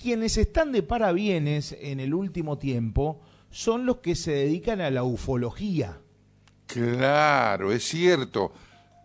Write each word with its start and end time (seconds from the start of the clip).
quienes 0.00 0.38
están 0.38 0.72
de 0.72 0.82
parabienes 0.82 1.76
en 1.80 2.00
el 2.00 2.14
último 2.14 2.58
tiempo 2.58 3.20
son 3.50 3.84
los 3.84 3.98
que 3.98 4.14
se 4.14 4.32
dedican 4.32 4.80
a 4.80 4.90
la 4.90 5.04
ufología. 5.04 6.00
Claro, 6.66 7.72
es 7.72 7.84
cierto. 7.84 8.52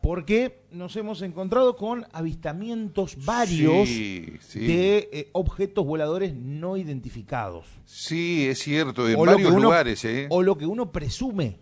Porque 0.02 0.62
nos 0.71 0.96
hemos 0.96 1.23
encontrado 1.23 1.76
con 1.76 2.05
avistamientos 2.13 3.18
varios 3.26 3.89
de 3.89 5.10
eh, 5.12 5.29
objetos 5.34 5.84
voladores 5.84 6.36
no 6.36 6.78
identificados. 6.78 7.66
Sí, 7.86 8.46
es 8.48 8.60
cierto, 8.60 9.10
en 9.10 9.20
varios 9.20 9.54
lugares. 9.54 10.06
¿eh? 10.06 10.28
O 10.30 10.44
lo 10.44 10.58
que 10.58 10.68
uno 10.68 10.92
presume 10.92 11.58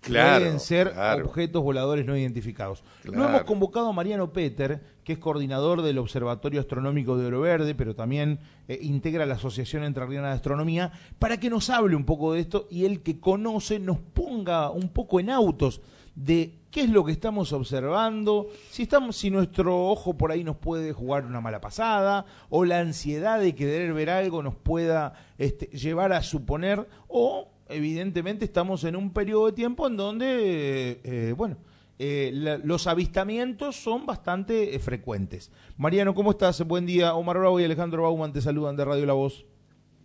pueden 0.00 0.60
ser 0.60 0.94
objetos 1.24 1.62
voladores 1.62 2.06
no 2.06 2.16
identificados. 2.16 2.84
Lo 3.02 3.28
hemos 3.28 3.42
convocado 3.42 3.88
a 3.88 3.92
Mariano 3.92 4.32
Peter, 4.32 4.80
que 5.08 5.14
es 5.14 5.18
coordinador 5.18 5.80
del 5.80 5.96
Observatorio 5.96 6.60
Astronómico 6.60 7.16
de 7.16 7.28
Oro 7.28 7.40
Verde, 7.40 7.74
pero 7.74 7.94
también 7.94 8.40
eh, 8.68 8.78
integra 8.82 9.24
la 9.24 9.36
Asociación 9.36 9.82
Entrerriana 9.82 10.28
de 10.28 10.34
Astronomía, 10.34 10.92
para 11.18 11.40
que 11.40 11.48
nos 11.48 11.70
hable 11.70 11.96
un 11.96 12.04
poco 12.04 12.34
de 12.34 12.40
esto 12.40 12.68
y 12.70 12.84
él 12.84 13.02
que 13.02 13.18
conoce 13.18 13.78
nos 13.78 14.00
ponga 14.00 14.68
un 14.68 14.90
poco 14.90 15.18
en 15.18 15.30
autos 15.30 15.80
de 16.14 16.58
qué 16.70 16.82
es 16.82 16.90
lo 16.90 17.06
que 17.06 17.12
estamos 17.12 17.54
observando, 17.54 18.48
si 18.68 18.82
estamos, 18.82 19.16
si 19.16 19.30
nuestro 19.30 19.88
ojo 19.88 20.12
por 20.18 20.30
ahí 20.30 20.44
nos 20.44 20.56
puede 20.56 20.92
jugar 20.92 21.24
una 21.24 21.40
mala 21.40 21.62
pasada, 21.62 22.26
o 22.50 22.66
la 22.66 22.80
ansiedad 22.80 23.40
de 23.40 23.54
querer 23.54 23.94
ver 23.94 24.10
algo 24.10 24.42
nos 24.42 24.56
pueda 24.56 25.14
este, 25.38 25.68
llevar 25.68 26.12
a 26.12 26.22
suponer, 26.22 26.86
o 27.06 27.48
evidentemente 27.70 28.44
estamos 28.44 28.84
en 28.84 28.94
un 28.94 29.14
periodo 29.14 29.46
de 29.46 29.52
tiempo 29.52 29.86
en 29.86 29.96
donde, 29.96 31.00
eh, 31.02 31.34
bueno, 31.34 31.56
eh, 32.00 32.60
los 32.62 32.86
avistamientos 32.86 33.74
son 33.74 34.06
bastante 34.06 34.76
eh, 34.76 34.78
frecuentes. 34.78 35.50
Mariano, 35.76 36.14
¿cómo 36.14 36.30
estás? 36.30 36.64
Buen 36.64 36.86
día. 36.86 37.14
Omar 37.14 37.38
Bravo 37.38 37.58
y 37.58 37.64
Alejandro 37.64 38.04
Bauman 38.04 38.32
te 38.32 38.40
saludan 38.40 38.76
de 38.76 38.84
Radio 38.84 39.04
La 39.04 39.14
Voz. 39.14 39.44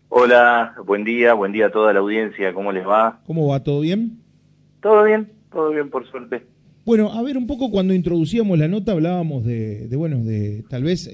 Hola, 0.10 0.74
buen 0.86 1.04
día, 1.04 1.36
buen 1.36 1.52
día 1.52 1.68
a 1.68 1.72
toda 1.72 1.94
la 1.94 2.00
audiencia. 2.00 2.52
¿Cómo 2.54 2.72
les 2.72 2.88
va? 2.88 3.22
¿Cómo 3.28 3.48
va? 3.48 3.64
¿Todo 3.64 3.82
bien? 3.82 4.20
Todo 4.82 5.04
bien, 5.04 5.32
todo 5.52 5.70
bien, 5.70 5.90
por 5.92 6.10
suerte. 6.10 6.46
Bueno, 6.84 7.12
a 7.14 7.22
ver, 7.22 7.38
un 7.38 7.46
poco 7.46 7.70
cuando 7.70 7.94
introducíamos 7.94 8.58
la 8.58 8.68
nota 8.68 8.92
hablábamos 8.92 9.46
de, 9.46 9.88
bueno, 9.96 10.18
de 10.18 10.64
tal 10.70 10.84
vez 10.84 11.10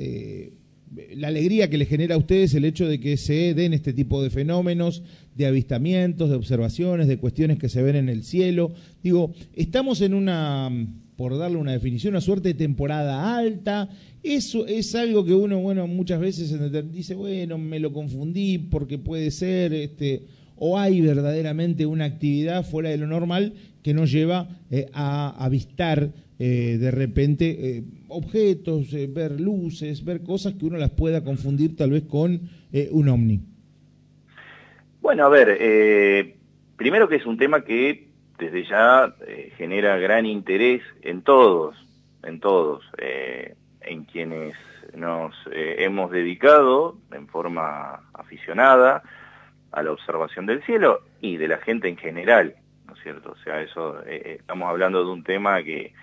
la 1.16 1.28
alegría 1.28 1.70
que 1.70 1.78
le 1.78 1.86
genera 1.86 2.16
a 2.16 2.18
ustedes 2.18 2.56
el 2.56 2.66
hecho 2.66 2.88
de 2.88 3.00
que 3.00 3.18
se 3.18 3.54
den 3.54 3.74
este 3.74 3.94
tipo 3.94 4.24
de 4.24 4.30
fenómenos, 4.30 5.04
de 5.40 5.48
avistamientos, 5.48 6.30
de 6.30 6.36
observaciones, 6.36 7.08
de 7.08 7.18
cuestiones 7.18 7.58
que 7.58 7.70
se 7.70 7.82
ven 7.82 7.96
en 7.96 8.10
el 8.10 8.24
cielo. 8.24 8.74
Digo, 9.02 9.32
estamos 9.54 10.02
en 10.02 10.14
una, 10.14 10.70
por 11.16 11.38
darle 11.38 11.56
una 11.56 11.72
definición, 11.72 12.14
una 12.14 12.20
suerte 12.20 12.50
de 12.50 12.56
temporada 12.56 13.38
alta. 13.38 13.88
Eso 14.22 14.68
es 14.68 14.94
algo 14.96 15.24
que 15.24 15.34
uno, 15.34 15.62
bueno, 15.62 15.88
muchas 15.88 16.20
veces 16.20 16.54
dice, 16.92 17.16
bueno, 17.16 17.58
me 17.58 17.80
lo 17.80 17.94
confundí 17.94 18.58
porque 18.58 18.98
puede 18.98 19.32
ser, 19.32 19.72
este, 19.72 20.24
o 20.58 20.78
hay 20.78 21.00
verdaderamente 21.00 21.86
una 21.86 22.04
actividad 22.04 22.66
fuera 22.66 22.90
de 22.90 22.98
lo 22.98 23.08
normal 23.08 23.54
que 23.82 23.94
nos 23.94 24.12
lleva 24.12 24.60
eh, 24.70 24.88
a 24.92 25.42
avistar 25.42 26.12
eh, 26.38 26.78
de 26.82 26.92
repente 26.92 27.78
eh, 27.78 27.84
objetos, 28.10 28.92
ver 29.14 29.40
luces, 29.40 30.04
ver 30.04 30.22
cosas 30.22 30.56
que 30.56 30.66
uno 30.66 30.78
las 30.78 30.92
pueda 30.92 31.24
confundir 31.24 31.78
tal 31.78 31.92
vez 31.92 32.04
con 32.04 32.42
un 32.92 33.08
ovni. 33.08 33.40
Bueno, 35.02 35.26
a 35.26 35.30
ver, 35.30 36.36
primero 36.76 37.08
que 37.08 37.16
es 37.16 37.26
un 37.26 37.38
tema 37.38 37.64
que 37.64 38.08
desde 38.38 38.64
ya 38.66 39.14
genera 39.58 39.98
gran 39.98 40.26
interés 40.26 40.82
en 41.02 41.22
todos, 41.24 41.76
en 42.24 42.40
todos, 42.40 42.84
en 42.98 44.04
quienes 44.06 44.56
nos 44.94 45.36
hemos 45.54 46.12
dedicado 46.12 46.98
en 47.12 47.28
forma 47.28 48.02
aficionada 48.14 49.04
a 49.72 49.84
la 49.84 49.92
observación 49.92 50.46
del 50.46 50.64
cielo 50.64 51.02
y 51.22 51.38
de 51.38 51.48
la 51.48 51.58
gente 51.58 51.88
en 51.88 51.98
general, 51.98 52.56
¿no 52.88 52.94
es 52.94 53.02
cierto? 53.02 53.32
O 53.32 53.44
sea, 53.44 53.62
eso 53.62 54.04
estamos 54.06 54.70
hablando 54.70 55.04
de 55.04 55.12
un 55.12 55.24
tema 55.24 55.64
que 55.64 55.94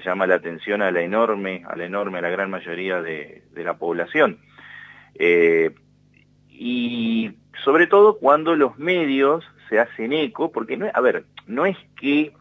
llama 0.00 0.26
la 0.26 0.36
atención 0.36 0.82
a 0.82 0.90
la 0.90 1.02
enorme, 1.02 1.62
a 1.66 1.76
la 1.76 1.84
enorme, 1.84 2.18
a 2.18 2.22
la 2.22 2.30
gran 2.30 2.50
mayoría 2.50 3.02
de, 3.02 3.42
la 3.54 3.74
población. 3.74 4.38
Eh, 5.14 5.70
y 6.54 7.32
sobre 7.64 7.86
todo 7.86 8.18
cuando 8.18 8.54
los 8.54 8.78
medios 8.78 9.44
se 9.68 9.78
hacen 9.78 10.12
eco, 10.12 10.52
porque 10.52 10.76
no, 10.76 10.86
a 10.92 11.00
ver, 11.00 11.24
no 11.46 11.66
es 11.66 11.76
que 11.96 12.32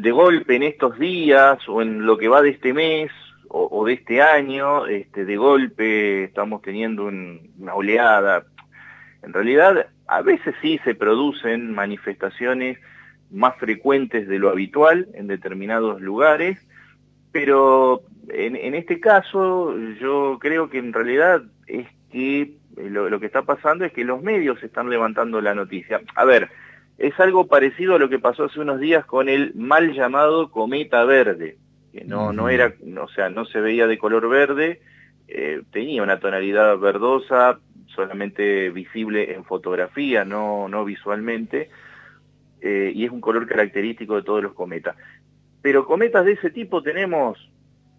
de 0.00 0.10
golpe 0.12 0.54
en 0.54 0.62
estos 0.62 0.98
días 0.98 1.58
o 1.68 1.82
en 1.82 2.06
lo 2.06 2.16
que 2.16 2.28
va 2.28 2.42
de 2.42 2.50
este 2.50 2.72
mes 2.72 3.10
o, 3.48 3.84
de 3.84 3.94
este 3.94 4.22
año, 4.22 4.86
este, 4.86 5.26
de 5.26 5.36
golpe 5.36 6.24
estamos 6.24 6.62
teniendo 6.62 7.04
una 7.04 7.74
oleada. 7.74 8.46
En 9.22 9.34
realidad, 9.34 9.88
a 10.06 10.22
veces 10.22 10.54
sí 10.62 10.80
se 10.84 10.94
producen 10.94 11.74
manifestaciones 11.74 12.78
más 13.30 13.56
frecuentes 13.56 14.26
de 14.26 14.38
lo 14.38 14.48
habitual 14.48 15.08
en 15.14 15.26
determinados 15.26 16.00
lugares, 16.00 16.58
pero 17.30 18.02
en, 18.28 18.74
este 18.74 19.00
caso 19.00 19.76
yo 20.00 20.38
creo 20.40 20.70
que 20.70 20.78
en 20.78 20.92
realidad 20.92 21.42
es 21.66 21.86
que 22.12 22.42
eh, 22.76 22.90
lo, 22.90 23.18
que 23.18 23.26
está 23.26 23.42
pasando 23.42 23.84
es 23.84 23.92
que 23.92 24.04
los 24.04 24.22
medios 24.22 24.62
están 24.62 24.90
levantando 24.90 25.40
la 25.40 25.54
noticia. 25.54 26.00
A 26.14 26.24
ver, 26.24 26.50
es 26.98 27.18
algo 27.18 27.46
parecido 27.48 27.96
a 27.96 27.98
lo 27.98 28.08
que 28.08 28.18
pasó 28.18 28.44
hace 28.44 28.60
unos 28.60 28.78
días 28.78 29.04
con 29.04 29.28
el 29.28 29.54
mal 29.54 29.92
llamado 29.92 30.50
cometa 30.50 31.04
verde, 31.04 31.56
que 31.92 32.04
no, 32.04 32.32
no 32.32 32.48
era, 32.48 32.74
o 33.00 33.08
sea, 33.08 33.28
no 33.28 33.44
se 33.44 33.60
veía 33.60 33.86
de 33.86 33.98
color 33.98 34.28
verde, 34.28 34.80
eh, 35.28 35.62
tenía 35.72 36.02
una 36.02 36.20
tonalidad 36.20 36.78
verdosa, 36.78 37.58
solamente 37.86 38.70
visible 38.70 39.34
en 39.34 39.44
fotografía, 39.44 40.24
no, 40.24 40.68
no 40.68 40.84
visualmente, 40.84 41.70
eh, 42.60 42.92
y 42.94 43.04
es 43.04 43.10
un 43.10 43.20
color 43.20 43.46
característico 43.46 44.16
de 44.16 44.22
todos 44.22 44.42
los 44.42 44.54
cometas. 44.54 44.96
Pero 45.60 45.86
cometas 45.86 46.24
de 46.24 46.32
ese 46.32 46.50
tipo 46.50 46.82
tenemos 46.82 47.51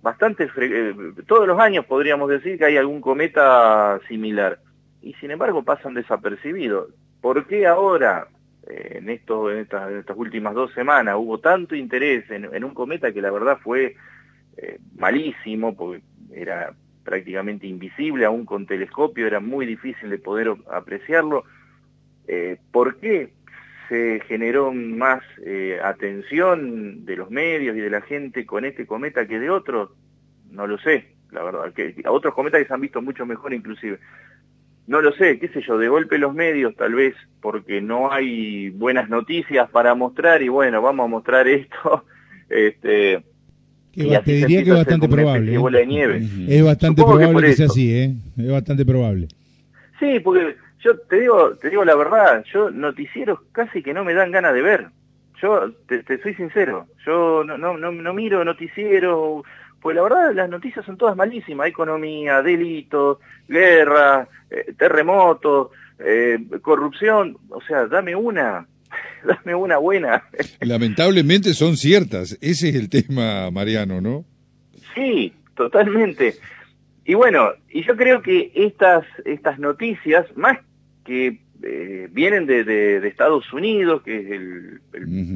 bastantes, 0.04 0.52
eh, 0.58 0.94
todos 1.26 1.48
los 1.48 1.58
años 1.60 1.86
podríamos 1.86 2.30
decir 2.30 2.58
que 2.58 2.66
hay 2.66 2.78
algún 2.78 3.00
cometa 3.00 4.00
similar, 4.10 4.60
y 5.02 5.14
sin 5.14 5.32
embargo 5.32 5.64
pasan 5.64 5.94
desapercibidos. 5.94 6.90
¿Por 7.22 7.48
qué 7.48 7.66
ahora, 7.66 8.28
eh, 8.70 8.98
en, 9.00 9.10
esto, 9.10 9.50
en, 9.50 9.60
estas, 9.60 9.90
estas, 9.94 10.18
últimas 10.18 10.54
dos 10.54 10.74
semanas, 10.74 11.16
hubo 11.18 11.40
tanto 11.40 11.74
interés 11.74 12.30
en, 12.30 12.64
un 12.64 12.74
cometa 12.74 13.14
que 13.14 13.22
la 13.22 13.32
verdad 13.32 13.58
fue 13.64 13.96
malísimo, 14.96 15.76
porque 15.76 16.04
era 16.32 16.74
prácticamente 17.04 17.66
invisible, 17.66 18.26
aún 18.26 18.46
con 18.46 18.68
telescopio 18.68 19.26
era 19.26 19.40
muy 19.40 19.66
difícil 19.66 20.10
de 20.10 20.20
poder 20.20 20.54
apreciarlo. 20.70 21.44
¿Por 22.72 23.00
qué? 23.00 23.34
Se 23.90 24.22
generó 24.28 24.74
más 24.74 25.22
eh, 25.46 25.80
atención 25.84 27.06
de 27.06 27.16
los 27.16 27.30
medios 27.30 27.76
y 27.76 27.80
de 27.80 27.90
la 27.90 28.02
gente 28.02 28.46
con 28.46 28.66
este 28.66 28.86
cometa 28.86 29.28
que 29.28 29.40
de 29.40 29.50
otros, 29.50 29.92
no 30.52 30.68
lo 30.68 30.78
sé, 30.80 31.14
la 31.32 31.44
verdad, 31.44 31.74
que 31.74 31.96
a 32.04 32.12
otros 32.12 32.34
cometas 32.34 32.62
que 32.62 32.68
se 32.68 32.74
han 32.74 32.82
visto 32.82 33.02
mucho 33.02 33.26
mejor 33.26 33.54
inclusive. 33.54 34.00
No 34.86 35.02
lo 35.02 35.14
sé, 35.14 35.40
qué 35.40 35.48
sé 35.48 35.62
yo, 35.62 35.78
de 35.78 35.88
golpe 35.88 36.18
los 36.18 36.34
medios 36.34 36.76
tal 36.76 36.94
vez 36.94 37.16
porque 37.42 37.82
no 37.82 38.12
hay 38.12 38.70
buenas 38.70 39.10
noticias 39.10 39.70
para 39.70 39.96
mostrar 39.96 40.42
y 40.42 40.50
bueno, 40.50 40.82
vamos 40.82 41.06
a 41.06 41.08
mostrar 41.08 41.48
esto. 41.48 42.06
este, 42.50 43.24
que 43.94 44.20
te 44.26 44.32
diría 44.34 44.64
que 44.64 44.70
es 44.72 44.76
bastante 44.76 45.08
probable. 45.08 45.54
¿eh? 45.54 46.28
Es 46.48 46.64
bastante 46.64 47.04
probable 47.04 47.48
que, 47.48 47.54
sea 47.54 47.68
así, 47.68 47.94
¿eh? 47.94 48.16
Es 48.38 48.52
bastante 48.52 48.86
probable. 48.86 49.28
Sí, 50.00 50.20
porque 50.20 50.56
yo 50.84 50.98
te 50.98 51.22
digo, 51.22 51.56
te 51.56 51.70
digo 51.70 51.86
la 51.86 51.96
verdad, 51.96 52.44
yo 52.52 52.70
noticieros 52.70 53.40
casi 53.52 53.82
que 53.82 53.94
no 53.94 54.04
me 54.04 54.14
dan 54.14 54.32
ganas 54.32 54.54
de 54.54 54.62
ver. 54.62 54.88
Yo 55.42 55.72
te, 55.88 56.04
soy 56.22 56.36
sincero, 56.36 56.88
yo 57.06 57.44
no, 57.44 57.58
no, 57.58 57.78
no, 57.78 58.14
miro 58.14 58.46
noticieros, 58.46 59.44
pues 59.82 59.96
la 59.96 60.04
verdad 60.04 60.34
las 60.34 60.50
noticias 60.50 60.86
son 60.86 60.98
todas 60.98 61.18
malísimas, 61.18 61.68
economía, 61.68 62.42
delitos, 62.42 63.18
guerra, 63.48 64.28
eh, 64.50 64.74
terremotos, 64.78 65.70
eh, 66.00 66.40
corrupción, 66.62 67.38
o 67.50 67.62
sea, 67.62 67.88
dame 67.88 68.16
una, 68.16 68.66
dame 69.26 69.56
una 69.56 69.78
buena. 69.78 70.24
Lamentablemente 70.62 71.54
son 71.54 71.76
ciertas, 71.76 72.38
ese 72.40 72.70
es 72.70 72.76
el 72.76 72.90
tema, 72.90 73.52
Mariano, 73.52 74.00
¿no? 74.00 74.24
Sí, 74.96 75.34
totalmente. 75.56 76.36
Y 77.04 77.16
bueno, 77.16 77.50
y 77.70 77.84
yo 77.84 77.98
creo 77.98 78.22
que 78.22 78.52
estas, 78.56 79.06
estas 79.26 79.60
noticias, 79.60 80.26
más 80.38 80.58
que 81.04 81.40
eh, 81.62 82.08
vienen 82.12 82.46
de, 82.46 82.64
de, 82.64 83.08
Estados 83.08 83.52
Unidos, 83.54 84.02
que 84.04 84.20
es 84.20 84.32
el, 84.32 84.82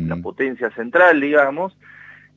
la 0.08 0.18
potencia 0.18 0.70
central, 0.72 1.22
digamos, 1.22 1.78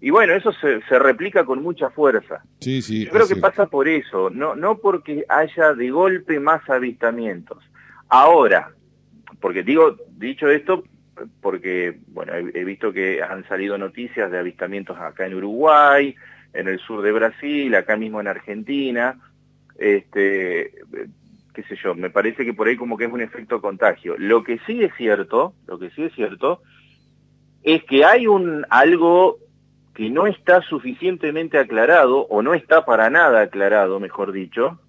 y 0.01 0.11
bueno, 0.11 0.33
eso 0.33 0.53
se, 0.53 0.81
se 0.83 0.99
replica 0.99 1.45
con 1.45 1.63
mucha 1.63 1.91
fuerza. 1.91 2.43
Sí, 2.61 2.81
sí, 2.81 3.05
Yo 3.05 3.11
creo 3.11 3.29
que 3.29 3.37
pasa 3.37 3.67
por 3.67 3.87
eso, 3.87 4.31
no, 4.31 4.55
no 4.55 4.79
porque 4.79 5.25
haya 5.29 5.75
de 5.75 5.91
golpe 5.91 6.41
más 6.41 6.69
avistamientos. 6.71 7.59
Ahora, 8.09 8.73
porque 9.41 9.63
digo, 9.63 9.97
dicho 10.17 10.49
esto, 10.49 10.85
porque 11.43 11.99
bueno, 12.09 12.33
he, 12.35 12.65
visto 12.65 12.93
que 12.93 13.23
han 13.23 13.47
salido 13.47 13.77
noticias 13.77 14.31
de 14.31 14.39
avistamientos 14.39 14.99
acá 14.99 15.27
en 15.27 15.35
Uruguay, 15.35 16.15
en 16.55 16.69
el 16.69 16.79
sur 16.79 17.03
de 17.03 17.13
Brasil, 17.13 17.75
acá 17.75 17.97
mismo 17.97 18.21
en 18.21 18.29
Argentina, 18.29 19.19
este, 19.79 20.73
sé 21.65 21.77
yo, 21.83 21.95
me 21.95 22.11
parece 22.11 22.45
que 22.45 22.55
por 22.55 22.69
ahí 22.69 22.77
como 22.77 22.97
que 22.97 23.05
es 23.05 23.13
un 23.13 23.21
efecto 23.21 23.61
contagio. 23.61 24.17
Lo 24.19 24.45
que 24.45 24.59
sí 24.67 24.83
es 24.83 24.93
cierto, 24.97 25.55
lo 25.67 25.79
que 25.79 25.91
sí 25.91 26.03
es 26.03 26.15
cierto, 26.15 26.63
es 27.63 27.85
que 27.85 28.05
hay 28.05 28.27
un 28.27 28.65
algo 28.71 29.39
que 29.95 30.09
no 30.09 30.27
está 30.27 30.63
suficientemente 30.63 31.59
aclarado, 31.59 32.27
o 32.29 32.43
no 32.43 32.55
está 32.55 32.85
para 32.85 33.11
nada 33.11 33.43
aclarado, 33.43 34.01
mejor 34.01 34.33
dicho, 34.33 34.81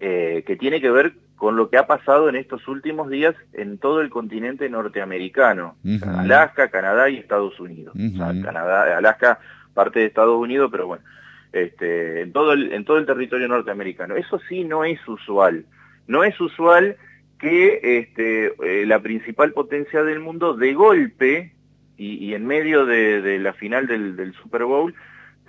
eh, 0.00 0.44
que 0.46 0.56
tiene 0.56 0.80
que 0.80 0.90
ver 0.90 1.14
con 1.36 1.56
lo 1.56 1.70
que 1.70 1.78
ha 1.78 1.86
pasado 1.86 2.28
en 2.28 2.36
estos 2.36 2.66
últimos 2.68 3.08
días 3.08 3.34
en 3.52 3.78
todo 3.78 4.00
el 4.00 4.10
continente 4.10 4.68
norteamericano, 4.68 5.76
Alaska, 6.02 6.68
Canadá 6.68 7.08
y 7.08 7.16
Estados 7.16 7.58
Unidos. 7.60 7.94
Canadá, 8.42 8.96
Alaska, 8.98 9.38
parte 9.72 10.00
de 10.00 10.06
Estados 10.06 10.36
Unidos, 10.36 10.68
pero 10.70 10.88
bueno, 10.88 11.04
este, 11.52 12.22
en, 12.22 12.32
todo 12.32 12.52
el, 12.52 12.72
en 12.72 12.84
todo 12.84 12.98
el 12.98 13.06
territorio 13.06 13.48
norteamericano. 13.48 14.16
Eso 14.16 14.40
sí 14.48 14.64
no 14.64 14.84
es 14.84 14.98
usual. 15.08 15.64
No 16.08 16.24
es 16.24 16.38
usual 16.40 16.96
que 17.38 18.00
este, 18.00 18.46
eh, 18.46 18.86
la 18.86 19.00
principal 19.00 19.52
potencia 19.52 20.02
del 20.02 20.18
mundo 20.18 20.54
de 20.54 20.74
golpe 20.74 21.52
y, 21.96 22.34
en 22.34 22.46
medio 22.46 22.86
de, 22.86 23.38
la 23.38 23.52
final 23.52 23.86
del 23.86 24.32
Super 24.42 24.64
Bowl 24.64 24.94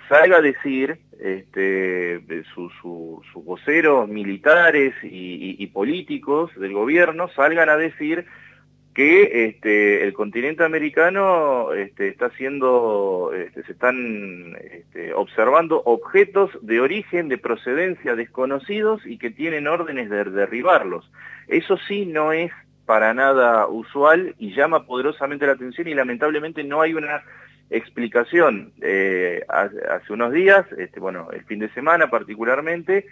salga 0.07 0.37
a 0.37 0.41
decir 0.41 0.99
este, 1.19 2.21
sus 2.53 2.73
voceros 3.35 4.09
militares 4.09 4.95
y, 5.03 5.65
políticos 5.67 6.51
del 6.57 6.73
gobierno 6.73 7.29
salgan 7.29 7.69
a 7.69 7.77
decir 7.77 8.25
que 8.93 9.45
este, 9.45 10.03
el 10.03 10.13
continente 10.13 10.63
americano 10.63 11.73
este, 11.73 12.07
está 12.07 12.29
siendo, 12.31 13.31
este, 13.35 13.63
se 13.63 13.71
están 13.71 14.57
observando 15.15 15.81
objetos 15.85 16.51
de 16.61 16.81
origen, 16.81 17.29
de 17.29 17.37
procedencia 17.37 18.15
desconocidos 18.15 19.05
y 19.05 19.17
que 19.17 19.29
tienen 19.29 19.67
órdenes 19.67 20.09
de 20.09 20.25
derribarlos. 20.25 21.09
Eso 21.47 21.77
sí 21.87 22.05
no 22.05 22.33
es 22.33 22.51
para 22.85 23.13
nada 23.13 23.67
usual 23.67 24.33
y 24.39 24.55
llama 24.55 24.85
poderosamente 24.87 25.45
la 25.45 25.51
atención 25.51 25.87
y 25.87 25.93
lamentablemente 25.93 26.63
no 26.63 26.81
hay 26.81 26.95
una 26.95 27.23
explicación. 27.69 28.73
Eh, 28.81 29.43
hace 29.47 30.11
unos 30.11 30.33
días, 30.33 30.65
bueno, 30.97 31.29
el 31.31 31.43
fin 31.45 31.59
de 31.59 31.69
semana 31.69 32.09
particularmente, 32.09 33.05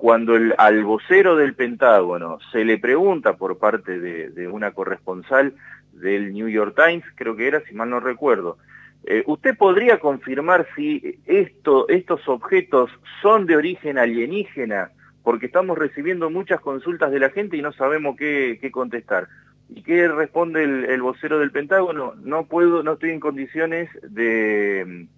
cuando 0.00 0.34
el, 0.34 0.54
al 0.56 0.82
vocero 0.82 1.36
del 1.36 1.52
Pentágono 1.52 2.38
se 2.52 2.64
le 2.64 2.78
pregunta 2.78 3.36
por 3.36 3.58
parte 3.58 4.00
de, 4.00 4.48
una 4.48 4.70
corresponsal 4.70 5.52
del 5.92 6.32
New 6.32 6.48
York 6.48 6.74
Times, 6.74 7.04
creo 7.16 7.36
que 7.36 7.46
era, 7.46 7.60
si 7.68 7.74
mal 7.74 7.90
no 7.90 8.00
recuerdo, 8.00 8.56
eh, 9.04 9.22
¿usted 9.26 9.54
podría 9.58 10.00
confirmar 10.00 10.66
si 10.74 11.20
esto, 11.26 11.86
estos 11.90 12.26
objetos 12.28 12.90
son 13.20 13.44
de 13.44 13.56
origen 13.56 13.98
alienígena? 13.98 14.90
Porque 15.22 15.46
estamos 15.46 15.76
recibiendo 15.76 16.30
muchas 16.30 16.62
consultas 16.62 17.10
de 17.10 17.20
la 17.20 17.28
gente 17.28 17.58
y 17.58 17.62
no 17.62 17.72
sabemos 17.72 18.16
qué, 18.16 18.56
qué 18.58 18.70
contestar. 18.70 19.28
¿Y 19.68 19.82
qué 19.82 20.08
responde 20.08 20.64
el, 20.64 21.02
vocero 21.02 21.38
del 21.38 21.52
Pentágono? 21.52 22.14
No 22.22 22.46
puedo, 22.46 22.82
no 22.82 22.94
estoy 22.94 23.10
en 23.10 23.20
condiciones 23.20 23.90
de 24.02 25.08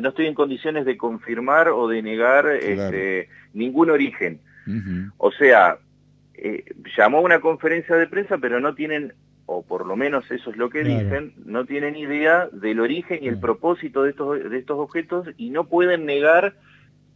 no 0.00 0.08
estoy 0.08 0.26
en 0.26 0.34
condiciones 0.34 0.84
de 0.84 0.96
confirmar 0.96 1.68
o 1.68 1.88
de 1.88 2.02
negar 2.02 2.46
este, 2.46 3.28
ningún 3.52 3.90
origen. 3.90 4.40
O 5.18 5.32
sea, 5.32 5.78
eh, 6.34 6.64
llamó 6.96 7.18
a 7.18 7.22
una 7.22 7.40
conferencia 7.40 7.96
de 7.96 8.06
prensa, 8.06 8.38
pero 8.38 8.60
no 8.60 8.74
tienen, 8.74 9.12
o 9.46 9.62
por 9.62 9.86
lo 9.86 9.96
menos 9.96 10.30
eso 10.30 10.50
es 10.50 10.56
lo 10.56 10.70
que 10.70 10.84
dicen, 10.84 11.34
no 11.44 11.66
tienen 11.66 11.96
idea 11.96 12.48
del 12.52 12.80
origen 12.80 13.18
y 13.22 13.28
el 13.28 13.38
propósito 13.38 14.02
de 14.04 14.10
estos, 14.10 14.50
de 14.50 14.58
estos 14.58 14.78
objetos 14.78 15.28
y 15.36 15.50
no 15.50 15.64
pueden 15.64 16.06
negar 16.06 16.54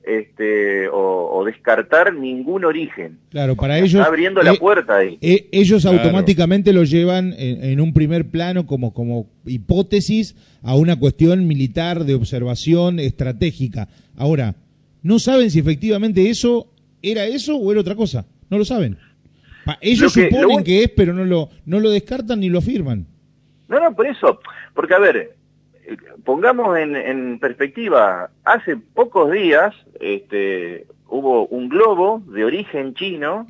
este, 0.06 0.88
o, 0.88 1.44
descartar 1.44 2.14
ningún 2.14 2.64
origen. 2.64 3.18
Claro, 3.30 3.56
para 3.56 3.78
ellos... 3.78 3.94
Está 3.94 4.06
abriendo 4.06 4.40
la 4.40 4.52
eh, 4.52 4.58
puerta 4.58 4.96
ahí. 4.96 5.18
Eh, 5.20 5.48
ellos 5.50 5.84
automáticamente 5.84 6.72
lo 6.72 6.84
llevan 6.84 7.34
en, 7.36 7.80
un 7.80 7.92
primer 7.92 8.28
plano 8.30 8.66
como, 8.66 8.94
como 8.94 9.26
hipótesis 9.44 10.36
a 10.62 10.76
una 10.76 10.96
cuestión 10.96 11.46
militar 11.46 12.04
de 12.04 12.14
observación 12.14 13.00
estratégica. 13.00 13.88
Ahora, 14.16 14.54
no 15.02 15.18
saben 15.18 15.50
si 15.50 15.58
efectivamente 15.58 16.30
eso 16.30 16.68
era 17.02 17.26
eso 17.26 17.56
o 17.56 17.72
era 17.72 17.80
otra 17.80 17.96
cosa. 17.96 18.24
No 18.48 18.58
lo 18.58 18.64
saben. 18.64 18.96
ellos 19.80 20.12
suponen 20.12 20.62
que 20.62 20.84
es, 20.84 20.90
pero 20.90 21.12
no 21.12 21.24
lo, 21.24 21.50
no 21.64 21.80
lo 21.80 21.90
descartan 21.90 22.40
ni 22.40 22.48
lo 22.48 22.60
afirman. 22.60 23.06
No, 23.68 23.80
no, 23.80 23.94
por 23.94 24.06
eso. 24.06 24.38
Porque, 24.72 24.94
a 24.94 24.98
ver, 24.98 25.35
pongamos 26.24 26.76
en, 26.78 27.38
perspectiva, 27.38 28.30
hace 28.44 28.76
pocos 28.76 29.30
días 29.30 29.74
este, 30.00 30.86
hubo 31.08 31.46
un 31.46 31.68
globo 31.68 32.22
de 32.26 32.44
origen 32.44 32.94
chino 32.94 33.46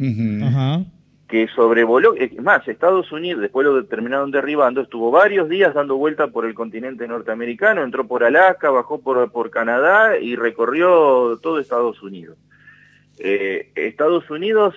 que 1.28 1.48
sobrevoló, 1.48 2.14
es 2.14 2.34
más, 2.40 2.66
Estados 2.68 3.10
Unidos, 3.10 3.42
después 3.42 3.66
lo 3.66 3.84
terminaron 3.86 4.30
derribando, 4.30 4.82
estuvo 4.82 5.10
varios 5.10 5.48
días 5.48 5.74
dando 5.74 5.96
vuelta 5.96 6.28
por 6.28 6.46
el 6.46 6.54
continente 6.54 7.08
norteamericano, 7.08 7.82
entró 7.82 8.06
por 8.06 8.22
Alaska, 8.22 8.70
bajó 8.70 9.00
por, 9.00 9.30
por 9.32 9.50
Canadá 9.50 10.18
y 10.18 10.36
recorrió 10.36 11.38
todo 11.42 11.58
Estados 11.58 12.00
Unidos. 12.02 12.36
Eh, 13.18 13.70
Estados 13.74 14.30
Unidos 14.30 14.74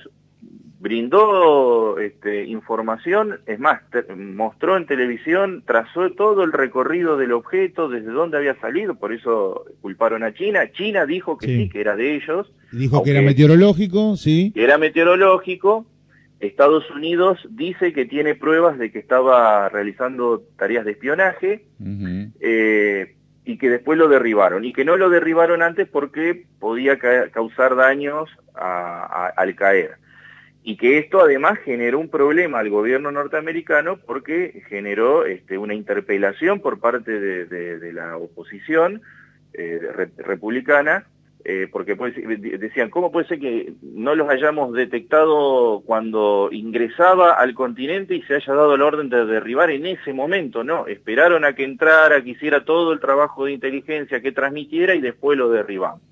brindó 0.79 1.99
este, 1.99 2.45
información, 2.45 3.41
es 3.45 3.59
más, 3.59 3.81
mostró 4.15 4.77
en 4.77 4.85
televisión, 4.85 5.63
trazó 5.65 6.09
todo 6.11 6.43
el 6.43 6.53
recorrido 6.53 7.17
del 7.17 7.33
objeto, 7.33 7.89
desde 7.89 8.11
dónde 8.11 8.37
había 8.37 8.59
salido, 8.61 8.95
por 8.95 9.13
eso 9.13 9.65
culparon 9.81 10.23
a 10.23 10.33
China. 10.33 10.71
China 10.71 11.05
dijo 11.05 11.37
que 11.37 11.47
sí, 11.47 11.69
que 11.69 11.81
era 11.81 11.95
de 11.95 12.15
ellos. 12.15 12.51
Dijo 12.71 13.03
que 13.03 13.11
era 13.11 13.21
meteorológico, 13.21 14.15
sí. 14.15 14.51
Que 14.53 14.63
era 14.63 14.77
meteorológico. 14.77 15.85
Estados 16.39 16.89
Unidos 16.91 17.45
dice 17.49 17.91
que 17.91 18.05
tiene 18.05 18.33
pruebas 18.33 18.77
de 18.77 18.91
que 18.91 18.99
estaba 18.99 19.67
realizando 19.67 20.41
tareas 20.57 20.85
de 20.85 20.91
espionaje 20.91 21.65
eh, 22.39 23.15
y 23.43 23.57
que 23.57 23.69
después 23.69 23.99
lo 23.99 24.07
derribaron. 24.07 24.63
Y 24.63 24.71
que 24.71 24.85
no 24.85 24.95
lo 24.95 25.09
derribaron 25.09 25.61
antes 25.61 25.89
porque 25.89 26.45
podía 26.59 26.97
causar 27.31 27.75
daños 27.75 28.29
al 28.55 29.55
caer 29.55 29.97
y 30.69 30.77
que 30.77 30.99
esto 30.99 31.19
además 31.19 31.57
generó 31.65 31.97
un 31.97 32.09
problema 32.09 32.59
al 32.59 32.69
gobierno 32.69 33.11
norteamericano 33.11 33.97
porque 34.05 34.61
generó 34.69 35.25
este, 35.25 35.57
una 35.57 35.73
interpelación 35.73 36.59
por 36.59 36.79
parte 36.79 37.19
de, 37.19 37.91
la 37.91 38.17
oposición 38.17 39.01
eh, 39.53 39.79
republicana, 40.17 41.07
eh, 41.43 41.67
porque 41.71 41.95
decían, 42.59 42.91
¿cómo 42.91 43.11
puede 43.11 43.27
ser 43.27 43.39
que 43.39 43.73
no 43.81 44.13
los 44.13 44.29
hayamos 44.29 44.71
detectado 44.73 45.81
cuando 45.87 46.49
ingresaba 46.51 47.31
al 47.33 47.55
continente 47.55 48.13
y 48.13 48.21
se 48.21 48.35
haya 48.35 48.53
dado 48.53 48.77
la 48.77 48.85
orden 48.85 49.09
de 49.09 49.25
derribar 49.25 49.71
en 49.71 49.87
ese 49.87 50.13
momento? 50.13 50.63
No, 50.63 50.85
esperaron 50.85 51.45
a 51.45 51.55
que 51.55 51.63
entrara, 51.63 52.21
que 52.23 52.29
hiciera 52.29 52.63
todo 52.63 52.93
el 52.93 52.99
trabajo 52.99 53.45
de 53.45 53.53
inteligencia, 53.53 54.21
que 54.21 54.31
transmitiera 54.31 54.93
y 54.93 55.01
después 55.01 55.35
lo 55.35 55.49
derribamos. 55.49 56.03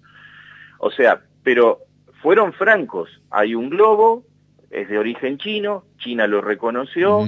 O 0.79 0.89
sea, 0.89 1.21
pero 1.43 1.81
fueron 2.23 2.53
francos, 2.53 3.21
hay 3.29 3.53
un 3.53 3.69
globo, 3.69 4.25
es 4.69 4.89
de 4.89 4.97
origen 4.97 5.37
chino, 5.37 5.85
China 5.97 6.27
lo 6.27 6.41
reconoció 6.41 7.27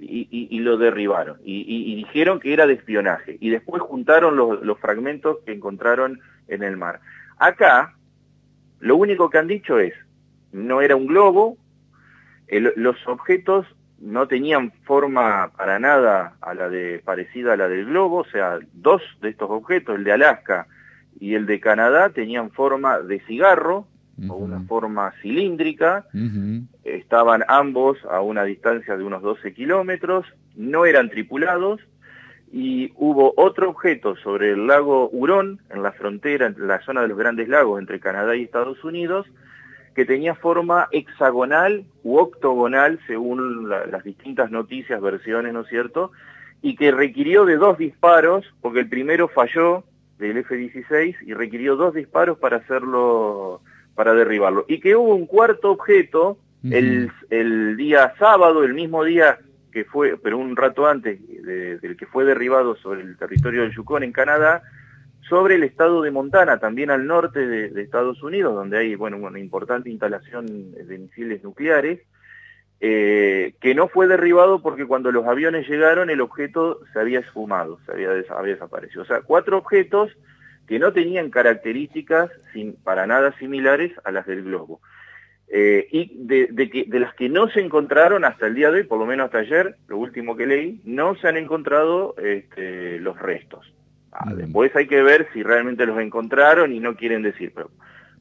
y, 0.00 0.58
lo 0.60 0.76
derribaron. 0.76 1.38
Y, 1.44 1.94
dijeron 1.96 2.40
que 2.40 2.52
era 2.52 2.66
de 2.66 2.74
espionaje. 2.74 3.36
Y 3.40 3.50
después 3.50 3.82
juntaron 3.82 4.36
los, 4.36 4.78
fragmentos 4.78 5.38
que 5.44 5.52
encontraron 5.52 6.20
en 6.48 6.62
el 6.62 6.76
mar. 6.76 7.00
Acá, 7.38 7.94
lo 8.80 8.96
único 8.96 9.30
que 9.30 9.38
han 9.38 9.48
dicho 9.48 9.78
es, 9.78 9.94
no 10.52 10.80
era 10.80 10.96
un 10.96 11.06
globo, 11.06 11.56
los 12.48 12.96
objetos 13.06 13.66
no 13.98 14.28
tenían 14.28 14.72
forma 14.84 15.52
para 15.56 15.78
nada 15.78 16.34
a 16.40 16.54
la 16.54 16.68
de, 16.68 17.00
parecida 17.04 17.54
a 17.54 17.56
la 17.56 17.68
del 17.68 17.86
globo, 17.86 18.18
o 18.18 18.26
sea, 18.26 18.58
dos 18.74 19.02
de 19.20 19.30
estos 19.30 19.50
objetos, 19.50 19.96
el 19.96 20.04
de 20.04 20.12
Alaska 20.12 20.66
y 21.18 21.34
el 21.34 21.46
de 21.46 21.60
Canadá, 21.60 22.10
tenían 22.10 22.50
forma 22.50 22.98
de 23.00 23.20
cigarro, 23.20 23.86
o 24.28 24.34
una 24.34 24.60
forma 24.60 25.12
cilíndrica, 25.22 26.06
estaban 26.84 27.44
ambos 27.48 27.98
a 28.10 28.20
una 28.20 28.44
distancia 28.44 28.96
de 28.96 29.04
unos 29.04 29.22
12 29.22 29.52
kilómetros, 29.52 30.26
no 30.54 30.86
eran 30.86 31.10
tripulados, 31.10 31.80
y 32.52 32.92
hubo 32.96 33.34
otro 33.36 33.70
objeto 33.70 34.16
sobre 34.16 34.52
el 34.52 34.66
lago 34.66 35.10
Hurón, 35.10 35.60
en 35.68 35.82
la 35.82 35.92
frontera, 35.92 36.46
en 36.46 36.66
la 36.66 36.80
zona 36.80 37.02
de 37.02 37.08
los 37.08 37.18
grandes 37.18 37.48
lagos 37.48 37.80
entre 37.80 38.00
Canadá 38.00 38.36
y 38.36 38.44
Estados 38.44 38.82
Unidos, 38.84 39.26
que 39.94 40.04
tenía 40.04 40.34
forma 40.34 40.88
hexagonal 40.92 41.84
u 42.02 42.18
octogonal, 42.18 43.00
según 43.06 43.68
las 43.68 44.04
distintas 44.04 44.50
noticias, 44.50 45.00
versiones, 45.00 45.52
¿no 45.52 45.62
es 45.62 45.68
cierto?, 45.68 46.12
y 46.62 46.76
que 46.76 46.90
requirió 46.90 47.44
de 47.44 47.56
dos 47.56 47.78
disparos, 47.78 48.44
porque 48.60 48.80
el 48.80 48.88
primero 48.88 49.28
falló 49.28 49.84
del 50.18 50.38
F-16 50.38 51.16
y 51.22 51.34
requirió 51.34 51.76
dos 51.76 51.94
disparos 51.94 52.38
para 52.38 52.58
hacerlo 52.58 53.60
para 53.96 54.14
derribarlo. 54.14 54.64
Y 54.68 54.78
que 54.78 54.94
hubo 54.94 55.14
un 55.14 55.26
cuarto 55.26 55.72
objeto 55.72 56.38
el, 56.62 57.10
el, 57.30 57.76
día 57.76 58.14
sábado, 58.18 58.62
el 58.62 58.74
mismo 58.74 59.02
día 59.02 59.38
que 59.72 59.84
fue, 59.84 60.16
pero 60.16 60.38
un 60.38 60.56
rato 60.56 60.86
antes 60.86 61.18
del 61.26 61.96
que 61.98 62.06
fue 62.06 62.24
derribado 62.24 62.76
sobre 62.76 63.02
el 63.02 63.16
territorio 63.16 63.62
del 63.62 63.72
Yukon 63.74 64.04
en 64.04 64.12
Canadá, 64.12 64.62
sobre 65.28 65.56
el 65.56 65.64
estado 65.64 66.02
de 66.02 66.10
Montana, 66.10 66.58
también 66.58 66.90
al 66.90 67.06
norte 67.06 67.46
de, 67.46 67.82
Estados 67.82 68.22
Unidos, 68.22 68.54
donde 68.54 68.78
hay 68.78 68.94
bueno, 68.94 69.16
una 69.16 69.38
importante 69.38 69.90
instalación 69.90 70.46
de 70.72 70.98
misiles 70.98 71.42
nucleares, 71.42 72.00
eh, 72.80 73.54
que 73.60 73.74
no 73.74 73.88
fue 73.88 74.06
derribado 74.06 74.60
porque 74.60 74.86
cuando 74.86 75.10
los 75.10 75.26
aviones 75.26 75.68
llegaron 75.68 76.10
el 76.10 76.20
objeto 76.20 76.80
se 76.92 77.00
había 77.00 77.20
esfumado, 77.20 77.78
se 77.86 77.92
había, 77.92 78.10
desaparecido. 78.10 79.02
O 79.02 79.06
sea, 79.06 79.22
cuatro 79.22 79.58
objetos 79.58 80.10
que 80.66 80.78
no 80.78 80.92
tenían 80.92 81.30
características 81.30 82.30
sin, 82.52 82.74
para 82.74 83.06
nada 83.06 83.36
similares 83.38 83.92
a 84.04 84.10
las 84.10 84.26
del 84.26 84.42
globo. 84.42 84.80
Eh, 85.48 85.86
y 85.92 86.10
de, 86.16 86.70
que, 86.70 86.84
de 86.88 87.00
las 87.00 87.14
que 87.14 87.28
no 87.28 87.48
se 87.48 87.60
encontraron 87.60 88.24
hasta 88.24 88.48
el 88.48 88.54
día 88.54 88.70
de 88.70 88.80
hoy, 88.80 88.84
por 88.84 88.98
lo 88.98 89.06
menos 89.06 89.26
hasta 89.26 89.38
ayer, 89.38 89.76
lo 89.86 89.98
último 89.98 90.36
que 90.36 90.46
leí, 90.46 90.80
no 90.84 91.14
se 91.16 91.28
han 91.28 91.36
encontrado 91.36 92.16
este, 92.18 92.98
los 92.98 93.18
restos. 93.18 93.72
Ah, 94.10 94.32
después 94.34 94.74
hay 94.74 94.86
que 94.86 95.02
ver 95.02 95.28
si 95.32 95.42
realmente 95.42 95.86
los 95.86 96.00
encontraron 96.00 96.72
y 96.72 96.80
no 96.80 96.96
quieren 96.96 97.22
decir, 97.22 97.52
pero 97.54 97.70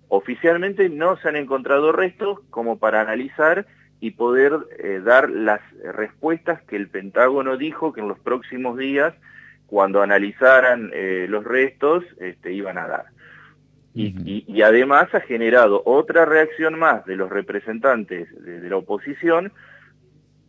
oficialmente 0.10 0.90
no 0.90 1.18
se 1.18 1.30
han 1.30 1.36
encontrado 1.36 1.92
restos 1.92 2.40
como 2.50 2.78
para 2.78 3.02
analizar 3.02 3.66
y 4.00 4.12
poder 4.12 4.54
eh, 4.78 5.02
dar 5.04 5.30
las 5.30 5.62
respuestas 5.84 6.62
que 6.64 6.76
el 6.76 6.90
Pentágono 6.90 7.58
dijo 7.58 7.94
que 7.94 8.02
en 8.02 8.08
los 8.08 8.20
próximos 8.20 8.78
días, 8.78 9.16
cuando 9.68 10.02
analizaran 10.02 10.92
eh, 10.94 11.28
los 11.30 11.44
restos, 11.44 12.04
este, 12.20 12.54
iban 12.54 12.78
a 12.78 12.88
dar. 12.88 13.06
y, 13.94 14.62
además 14.62 15.14
ha 15.14 15.22
generado 15.22 15.82
otra 15.86 16.26
reacción 16.26 16.78
más 16.78 17.06
de 17.06 17.16
los 17.16 17.30
representantes 17.30 18.28
de, 18.44 18.70
la 18.70 18.76
oposición 18.76 19.54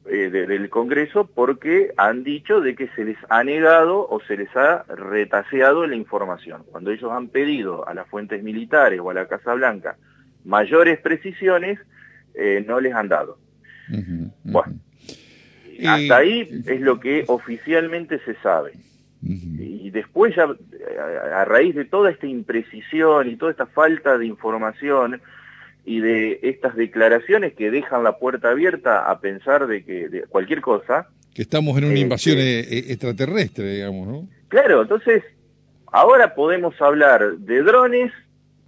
eh, 0.09 0.31
del 0.31 0.69
Congreso 0.69 1.29
porque 1.33 1.93
han 1.97 2.25
dicho 2.25 2.61
de 2.61 2.75
que 2.75 2.89
se 2.97 3.05
les 3.05 3.17
ha 3.29 3.45
negado 3.45 4.07
o 4.09 4.21
se 4.21 4.37
les 4.37 4.55
ha 4.57 4.85
retaseado 4.85 5.87
la 5.87 5.97
información. 5.97 6.65
Cuando 6.71 6.91
ellos 6.91 7.11
han 7.13 7.29
pedido 7.29 7.87
a 7.89 7.95
las 7.95 8.09
fuentes 8.09 8.43
militares 8.43 9.01
o 9.01 9.11
a 9.11 9.15
la 9.15 9.27
Casa 9.27 9.55
Blanca 9.55 9.97
mayores 10.45 11.01
precisiones, 11.01 11.79
eh, 12.35 12.65
no 12.67 12.81
les 12.81 12.95
han 12.95 13.09
dado. 13.09 13.39
Bueno, 14.45 14.79
hasta 15.87 16.17
ahí 16.17 16.63
es 16.67 16.81
lo 16.81 17.01
que 17.01 17.25
oficialmente 17.27 18.19
se 18.21 18.35
sabe. 18.37 18.73
Y 19.29 19.91
después 19.91 20.35
ya, 20.37 20.49
a 21.35 21.45
raíz 21.45 21.75
de 21.75 21.85
toda 21.85 22.11
esta 22.11 22.27
imprecisión 22.27 23.29
y 23.29 23.37
toda 23.37 23.51
esta 23.51 23.67
falta 23.67 24.19
de 24.19 24.27
información 24.27 25.21
y 25.85 26.01
de 26.01 26.41
estas 26.43 26.77
declaraciones 26.77 27.55
que 27.55 27.71
dejan 27.71 28.05
la 28.05 28.19
puerta 28.19 28.51
abierta 28.51 29.11
a 29.11 29.21
pensar 29.21 29.67
de 29.67 29.85
que 29.85 30.09
de 30.09 30.23
cualquier 30.23 30.61
cosa... 30.61 31.09
Que 31.35 31.43
estamos 31.43 31.77
en 31.79 31.85
una 31.85 31.93
este, 31.93 32.01
invasión 32.01 32.39
e, 32.39 32.61
e, 32.61 32.79
extraterrestre, 32.93 33.75
digamos, 33.75 34.09
¿no? 34.09 34.29
Claro, 34.49 34.83
entonces 34.83 35.23
ahora 35.93 36.35
podemos 36.35 36.81
hablar 36.81 37.37
de 37.39 37.63
drones 37.63 38.13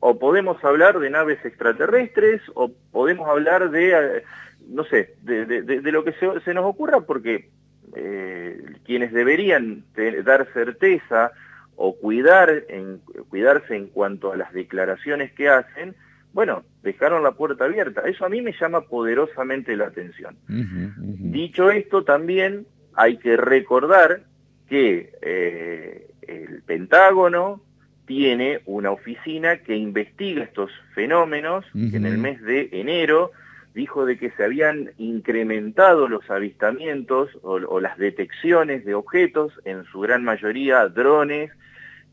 o 0.00 0.18
podemos 0.18 0.62
hablar 0.64 0.98
de 1.00 1.10
naves 1.10 1.44
extraterrestres, 1.44 2.40
o 2.54 2.70
podemos 2.92 3.28
hablar 3.28 3.70
de, 3.70 3.90
eh, 3.90 4.22
no 4.68 4.84
sé, 4.84 5.14
de, 5.22 5.80
lo 5.92 6.04
que 6.04 6.12
se, 6.12 6.54
nos 6.54 6.64
ocurra, 6.64 7.00
porque 7.00 7.50
eh, 7.94 8.60
quienes 8.84 9.12
deberían 9.12 9.84
dar 10.24 10.46
certeza 10.52 11.32
o 11.76 11.96
cuidar 11.96 12.64
en, 12.68 13.00
cuidarse 13.28 13.76
en 13.76 13.86
cuanto 13.86 14.32
a 14.32 14.36
las 14.36 14.52
declaraciones 14.52 15.32
que 15.32 15.48
hacen, 15.48 15.94
bueno, 16.32 16.64
dejaron 16.82 17.22
la 17.22 17.32
puerta 17.32 17.64
abierta. 17.64 18.02
Eso 18.02 18.24
a 18.24 18.28
mí 18.28 18.42
me 18.42 18.52
llama 18.52 18.82
poderosamente 18.82 19.76
la 19.76 19.86
atención. 19.86 20.36
Dicho 20.46 21.70
esto, 21.70 22.04
también 22.04 22.66
hay 22.94 23.16
que 23.18 23.36
recordar 23.36 24.22
que 24.68 25.12
eh, 25.22 26.10
el 26.22 26.62
Pentágono, 26.62 27.62
tiene 28.08 28.62
una 28.64 28.90
oficina 28.90 29.58
que 29.58 29.76
investiga 29.76 30.42
estos 30.42 30.70
fenómenos, 30.94 31.66
que 31.72 31.96
en 31.98 32.06
el 32.06 32.16
mes 32.16 32.40
de 32.40 32.70
enero 32.72 33.32
dijo 33.74 34.06
de 34.06 34.18
que 34.18 34.30
se 34.32 34.44
habían 34.44 34.90
incrementado 34.98 36.08
los 36.08 36.28
avistamientos 36.30 37.30
o, 37.42 37.80
las 37.80 37.98
detecciones 37.98 38.84
de 38.84 38.94
objetos, 38.94 39.52
en 39.64 39.84
su 39.84 40.00
gran 40.00 40.24
mayoría 40.24 40.88
drones, 40.88 41.52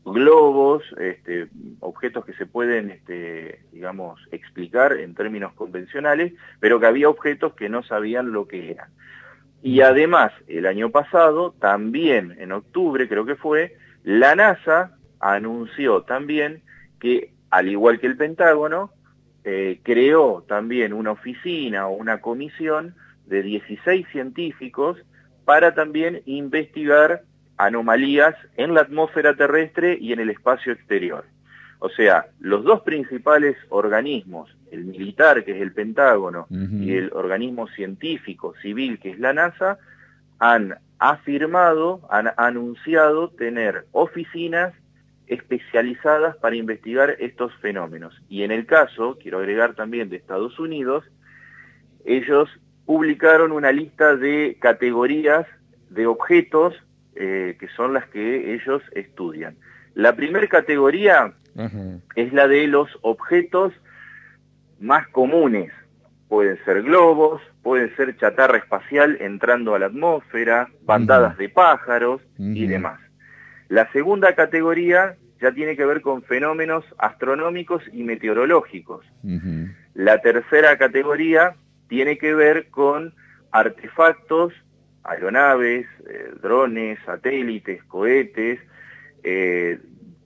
globos, 0.04 0.84
este, 0.98 1.48
objetos 1.80 2.24
que 2.24 2.34
se 2.34 2.46
pueden, 2.46 2.90
este, 2.90 3.60
digamos, 3.72 4.20
explicar 4.30 4.92
en 4.92 5.14
términos 5.14 5.52
convencionales, 5.54 6.32
pero 6.60 6.78
que 6.78 6.86
había 6.86 7.08
objetos 7.08 7.54
que 7.54 7.68
no 7.68 7.82
sabían 7.82 8.32
lo 8.32 8.46
que 8.46 8.70
eran. 8.70 8.88
Y 9.62 9.80
además, 9.80 10.32
el 10.46 10.66
año 10.66 10.90
pasado, 10.90 11.52
también 11.58 12.36
en 12.38 12.52
octubre 12.52 13.08
creo 13.08 13.26
que 13.26 13.34
fue, 13.34 13.76
la 14.04 14.36
NASA 14.36 14.96
anunció 15.18 16.02
también 16.02 16.62
que, 17.00 17.32
al 17.50 17.68
igual 17.68 17.98
que 17.98 18.06
el 18.06 18.16
Pentágono, 18.16 18.92
eh, 19.48 19.78
creó 19.84 20.44
también 20.48 20.92
una 20.92 21.12
oficina 21.12 21.86
o 21.86 21.94
una 21.94 22.20
comisión 22.20 22.96
de 23.26 23.44
16 23.44 24.04
científicos 24.10 24.98
para 25.44 25.72
también 25.72 26.20
investigar 26.26 27.22
anomalías 27.56 28.34
en 28.56 28.74
la 28.74 28.80
atmósfera 28.80 29.36
terrestre 29.36 29.96
y 30.00 30.12
en 30.12 30.18
el 30.18 30.30
espacio 30.30 30.72
exterior. 30.72 31.26
O 31.78 31.88
sea, 31.90 32.26
los 32.40 32.64
dos 32.64 32.80
principales 32.80 33.56
organismos, 33.68 34.50
el 34.72 34.84
militar, 34.84 35.44
que 35.44 35.52
es 35.52 35.62
el 35.62 35.72
Pentágono, 35.72 36.48
y 36.50 36.94
el 36.94 37.12
organismo 37.12 37.68
científico 37.68 38.52
civil, 38.60 38.98
que 38.98 39.10
es 39.10 39.20
la 39.20 39.32
NASA, 39.32 39.78
han 40.40 40.74
afirmado, 40.98 42.00
han 42.10 42.32
anunciado 42.36 43.30
tener 43.30 43.84
oficinas 43.92 44.74
especializadas 45.26 46.36
para 46.36 46.56
investigar 46.56 47.16
estos 47.18 47.54
fenómenos. 47.56 48.20
Y 48.28 48.42
en 48.42 48.50
el 48.50 48.66
caso, 48.66 49.18
quiero 49.20 49.38
agregar 49.38 49.74
también 49.74 50.08
de 50.08 50.16
Estados 50.16 50.58
Unidos, 50.58 51.04
ellos 52.04 52.48
publicaron 52.84 53.52
una 53.52 53.72
lista 53.72 54.16
de 54.16 54.56
categorías 54.60 55.46
de 55.90 56.06
objetos 56.06 56.74
eh, 57.16 57.56
que 57.58 57.68
son 57.68 57.94
las 57.94 58.06
que 58.08 58.54
ellos 58.54 58.82
estudian. 58.92 59.56
La 59.94 60.14
primera 60.14 60.46
categoría 60.46 61.32
es 62.14 62.32
la 62.34 62.46
de 62.46 62.66
los 62.66 62.90
objetos 63.00 63.72
más 64.78 65.08
comunes. 65.08 65.72
Pueden 66.28 66.62
ser 66.64 66.82
globos, 66.82 67.40
pueden 67.62 67.94
ser 67.96 68.16
chatarra 68.18 68.58
espacial 68.58 69.16
entrando 69.20 69.74
a 69.74 69.78
la 69.78 69.86
atmósfera, 69.86 70.68
bandadas 70.82 71.38
de 71.38 71.48
pájaros 71.48 72.20
y 72.38 72.66
demás. 72.66 73.00
La 73.68 73.90
segunda 73.92 74.34
categoría 74.34 75.16
ya 75.40 75.52
tiene 75.52 75.76
que 75.76 75.84
ver 75.84 76.00
con 76.00 76.22
fenómenos 76.22 76.84
astronómicos 76.98 77.82
y 77.92 78.02
meteorológicos. 78.02 79.04
La 79.94 80.20
tercera 80.20 80.76
categoría 80.78 81.56
tiene 81.88 82.18
que 82.18 82.34
ver 82.34 82.68
con 82.68 83.14
artefactos, 83.50 84.52
aeronaves, 85.04 85.86
eh, 86.08 86.30
drones, 86.42 86.98
satélites, 87.04 87.82
cohetes, 87.84 88.60
eh, 89.22 89.78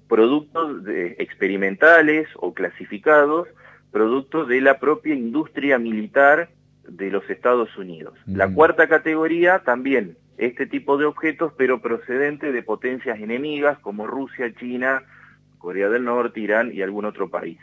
productos 0.08 0.82
experimentales 1.18 2.28
o 2.36 2.52
clasificados, 2.52 3.48
productos 3.92 4.48
de 4.48 4.60
la 4.60 4.78
propia 4.78 5.14
industria 5.14 5.78
militar 5.78 6.50
de 6.88 7.10
los 7.10 7.28
Estados 7.30 7.76
Unidos. 7.76 8.18
La 8.26 8.52
cuarta 8.52 8.88
categoría 8.88 9.60
también 9.60 10.16
este 10.40 10.66
tipo 10.66 10.96
de 10.96 11.04
objetos, 11.04 11.52
pero 11.56 11.82
procedente 11.82 12.50
de 12.50 12.62
potencias 12.62 13.20
enemigas 13.20 13.78
como 13.80 14.06
Rusia, 14.06 14.54
China, 14.54 15.02
Corea 15.58 15.90
del 15.90 16.04
Norte, 16.04 16.40
Irán 16.40 16.72
y 16.72 16.80
algún 16.80 17.04
otro 17.04 17.28
país. 17.28 17.58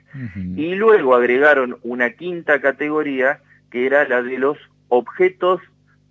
Y 0.55 0.75
luego 0.75 1.15
agregaron 1.15 1.79
una 1.81 2.11
quinta 2.11 2.61
categoría 2.61 3.39
que 3.71 3.87
era 3.87 4.07
la 4.07 4.21
de 4.21 4.37
los 4.37 4.57
objetos 4.89 5.59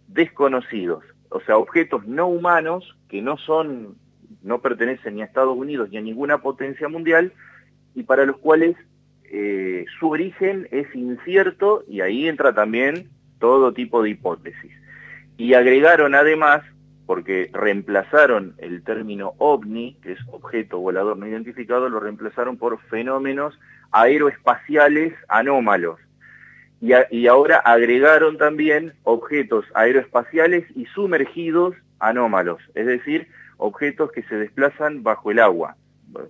desconocidos, 0.08 1.04
o 1.30 1.40
sea, 1.40 1.56
objetos 1.56 2.06
no 2.06 2.26
humanos 2.26 2.96
que 3.08 3.22
no 3.22 3.38
son, 3.38 3.94
no 4.42 4.60
pertenecen 4.60 5.14
ni 5.14 5.22
a 5.22 5.24
Estados 5.24 5.56
Unidos 5.56 5.90
ni 5.90 5.98
a 5.98 6.00
ninguna 6.02 6.38
potencia 6.38 6.88
mundial 6.88 7.32
y 7.94 8.02
para 8.02 8.26
los 8.26 8.38
cuales 8.38 8.76
eh, 9.24 9.84
su 10.00 10.10
origen 10.10 10.66
es 10.72 10.92
incierto 10.94 11.84
y 11.88 12.00
ahí 12.00 12.26
entra 12.26 12.52
también 12.52 13.08
todo 13.38 13.72
tipo 13.72 14.02
de 14.02 14.10
hipótesis 14.10 14.72
y 15.36 15.54
agregaron 15.54 16.14
además, 16.14 16.62
porque 17.06 17.50
reemplazaron 17.52 18.54
el 18.58 18.82
término 18.82 19.34
ovni, 19.38 19.96
que 20.02 20.12
es 20.12 20.18
objeto 20.30 20.78
volador 20.78 21.16
no 21.16 21.26
identificado, 21.26 21.88
lo 21.88 22.00
reemplazaron 22.00 22.56
por 22.56 22.80
fenómenos 22.82 23.58
aeroespaciales 23.92 25.14
anómalos. 25.28 26.00
Y, 26.80 26.92
y 27.10 27.26
ahora 27.26 27.58
agregaron 27.58 28.36
también 28.38 28.92
objetos 29.04 29.64
aeroespaciales 29.74 30.64
y 30.74 30.86
sumergidos 30.86 31.74
anómalos, 31.98 32.60
es 32.74 32.86
decir, 32.86 33.28
objetos 33.56 34.12
que 34.12 34.22
se 34.24 34.36
desplazan 34.36 35.02
bajo 35.02 35.30
el 35.30 35.38
agua, 35.38 35.76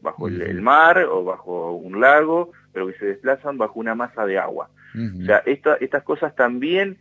bajo 0.02 0.28
el, 0.28 0.60
mar 0.62 0.98
o 1.04 1.24
bajo 1.24 1.72
un 1.72 2.00
lago, 2.00 2.52
pero 2.72 2.86
que 2.88 2.98
se 2.98 3.06
desplazan 3.06 3.58
bajo 3.58 3.78
una 3.80 3.94
masa 3.94 4.26
de 4.26 4.38
agua. 4.38 4.70
O 4.94 5.24
sea, 5.26 5.42
estas 5.44 6.02
cosas 6.04 6.34
también 6.34 6.96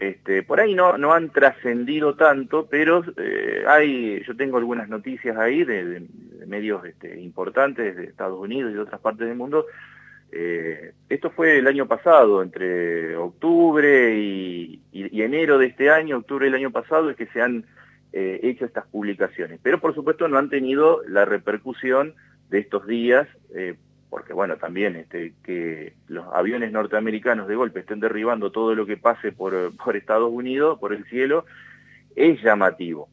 este, 0.00 0.42
por 0.42 0.60
ahí 0.60 0.74
no, 0.74 0.96
no 0.96 1.12
han 1.12 1.28
trascendido 1.28 2.14
tanto, 2.14 2.66
pero 2.70 3.04
eh, 3.18 3.64
hay, 3.68 4.22
yo 4.24 4.34
tengo 4.34 4.56
algunas 4.56 4.88
noticias 4.88 5.36
ahí 5.36 5.62
de, 5.62 6.06
medios 6.46 6.82
este, 6.86 7.20
importantes 7.20 7.94
de 7.94 8.04
Estados 8.04 8.40
Unidos 8.40 8.70
y 8.70 8.74
de 8.74 8.80
otras 8.80 8.98
partes 9.02 9.28
del 9.28 9.36
mundo. 9.36 9.66
Eh, 10.32 10.94
esto 11.10 11.30
fue 11.30 11.58
el 11.58 11.66
año 11.66 11.86
pasado, 11.86 12.42
entre 12.42 13.14
octubre 13.14 14.16
y, 14.16 14.80
enero 14.90 15.58
de 15.58 15.66
este 15.66 15.90
año, 15.90 16.16
octubre 16.16 16.46
del 16.46 16.54
año 16.54 16.70
pasado, 16.70 17.10
es 17.10 17.16
que 17.16 17.26
se 17.26 17.42
han 17.42 17.66
eh, 18.14 18.40
hecho 18.42 18.64
estas 18.64 18.86
publicaciones. 18.86 19.60
Pero 19.62 19.80
por 19.80 19.94
supuesto 19.94 20.28
no 20.28 20.38
han 20.38 20.48
tenido 20.48 21.02
la 21.06 21.26
repercusión 21.26 22.14
de 22.48 22.60
estos 22.60 22.86
días 22.86 23.28
porque 24.10 24.32
bueno, 24.32 24.56
también 24.56 24.96
este, 24.96 25.32
que 25.44 25.94
los 26.08 26.26
aviones 26.34 26.72
norteamericanos 26.72 27.46
de 27.48 27.54
golpe 27.54 27.80
estén 27.80 28.00
derribando 28.00 28.50
todo 28.50 28.74
lo 28.74 28.84
que 28.84 28.96
pase 28.96 29.32
por, 29.32 29.74
por 29.76 29.96
Estados 29.96 30.30
Unidos, 30.30 30.78
por 30.78 30.92
el 30.92 31.04
cielo, 31.04 31.46
es 32.16 32.42
llamativo. 32.42 33.08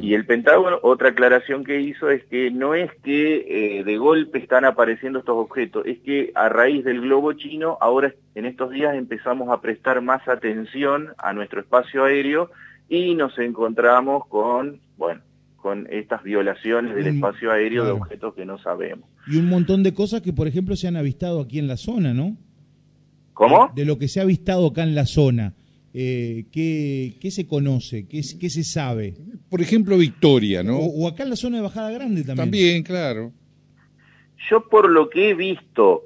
Y 0.00 0.14
el 0.14 0.26
Pentágono, 0.26 0.80
otra 0.82 1.10
aclaración 1.10 1.62
que 1.62 1.80
hizo 1.80 2.10
es 2.10 2.24
que 2.24 2.50
no 2.50 2.74
es 2.74 2.90
que 3.04 3.78
eh, 3.78 3.84
de 3.84 3.96
golpe 3.96 4.38
están 4.38 4.64
apareciendo 4.64 5.20
estos 5.20 5.36
objetos, 5.36 5.86
es 5.86 6.00
que 6.00 6.32
a 6.34 6.48
raíz 6.48 6.84
del 6.84 7.00
globo 7.02 7.32
chino, 7.34 7.78
ahora 7.80 8.12
en 8.34 8.46
estos 8.46 8.70
días 8.70 8.96
empezamos 8.96 9.48
a 9.50 9.60
prestar 9.60 10.00
más 10.00 10.26
atención 10.26 11.10
a 11.18 11.32
nuestro 11.32 11.60
espacio 11.60 12.04
aéreo 12.04 12.50
y 12.88 13.14
nos 13.14 13.38
encontramos 13.38 14.26
con, 14.26 14.80
bueno, 14.96 15.20
con 15.60 15.86
estas 15.90 16.22
violaciones 16.22 16.94
del 16.94 17.06
espacio 17.08 17.52
aéreo 17.52 17.84
de 17.84 17.90
objetos 17.92 18.34
que 18.34 18.44
no 18.44 18.58
sabemos. 18.58 19.08
Y 19.26 19.36
un 19.36 19.46
montón 19.46 19.82
de 19.82 19.92
cosas 19.92 20.22
que, 20.22 20.32
por 20.32 20.48
ejemplo, 20.48 20.74
se 20.74 20.88
han 20.88 20.96
avistado 20.96 21.40
aquí 21.40 21.58
en 21.58 21.68
la 21.68 21.76
zona, 21.76 22.14
¿no? 22.14 22.36
¿Cómo? 23.34 23.70
De 23.74 23.84
lo 23.84 23.98
que 23.98 24.08
se 24.08 24.20
ha 24.20 24.22
avistado 24.22 24.66
acá 24.66 24.82
en 24.82 24.94
la 24.94 25.06
zona. 25.06 25.54
Eh, 25.92 26.46
¿qué, 26.52 27.16
¿qué, 27.20 27.30
se 27.30 27.46
conoce? 27.46 28.06
¿Qué, 28.06 28.20
¿Qué, 28.38 28.48
se 28.48 28.64
sabe? 28.64 29.14
Por 29.48 29.60
ejemplo, 29.60 29.98
Victoria, 29.98 30.62
¿no? 30.62 30.78
O, 30.78 31.08
acá 31.08 31.24
en 31.24 31.30
la 31.30 31.36
zona 31.36 31.56
de 31.56 31.62
Bajada 31.64 31.90
Grande 31.90 32.22
también. 32.22 32.36
También, 32.36 32.82
claro. 32.82 33.32
Yo 34.48 34.68
por 34.68 34.90
lo 34.90 35.10
que 35.10 35.30
he 35.30 35.34
visto 35.34 36.04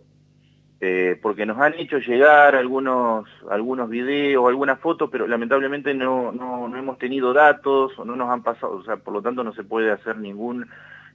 eh, 0.87 1.19
porque 1.23 1.47
nos 1.47 1.59
han 1.59 1.73
hecho 1.79 1.97
llegar 1.97 2.55
algunos 2.55 3.27
algunos 3.51 3.89
videos, 3.89 4.47
algunas 4.47 4.79
fotos, 4.79 5.09
pero 5.11 5.27
lamentablemente 5.27 5.95
no, 5.95 6.31
no, 6.31 6.69
no, 6.69 6.77
hemos 6.77 6.99
tenido 6.99 7.33
datos 7.33 7.99
o 7.99 8.05
no 8.05 8.17
nos 8.17 8.29
han 8.29 8.43
pasado, 8.43 8.75
o 8.75 8.85
sea, 8.85 8.99
por 8.99 9.15
lo 9.15 9.23
tanto 9.23 9.43
no 9.43 9.55
se 9.55 9.65
puede 9.65 9.91
hacer 9.91 10.19
ningún 10.19 10.67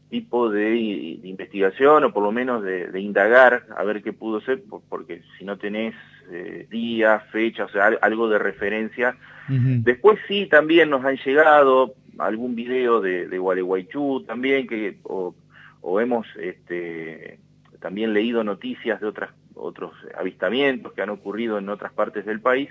tipo 0.09 0.49
de, 0.49 0.75
investigación 0.75 2.03
o 2.03 2.11
por 2.11 2.23
lo 2.23 2.31
menos 2.31 2.63
de, 2.63 2.99
indagar 2.99 3.67
a 3.77 3.83
ver 3.83 4.01
qué 4.01 4.11
pudo 4.11 4.41
ser, 4.41 4.63
porque 4.89 5.21
si 5.37 5.45
no 5.45 5.59
tenés 5.59 5.93
eh, 6.31 6.65
días, 6.71 7.23
fechas, 7.31 7.69
o 7.69 7.71
sea, 7.71 7.91
algo 8.01 8.27
de 8.27 8.39
referencia. 8.39 9.17
Después 9.47 10.19
sí, 10.27 10.47
también 10.47 10.89
nos 10.89 11.05
han 11.05 11.17
llegado 11.17 11.93
algún 12.17 12.55
video 12.55 13.01
de, 13.01 13.27
de 13.27 13.37
Gualeguaychú 13.37 14.23
también, 14.25 14.67
que, 14.67 14.97
o, 15.03 15.35
o 15.81 15.99
hemos 15.99 16.25
este, 16.39 17.39
también 17.79 18.13
leído 18.13 18.43
noticias 18.43 18.99
de 18.99 19.07
otras 19.07 19.31
otros 19.59 19.93
avistamientos 20.17 20.93
que 20.93 21.01
han 21.01 21.09
ocurrido 21.09 21.57
en 21.57 21.69
otras 21.69 21.93
partes 21.93 22.25
del 22.25 22.41
país. 22.41 22.69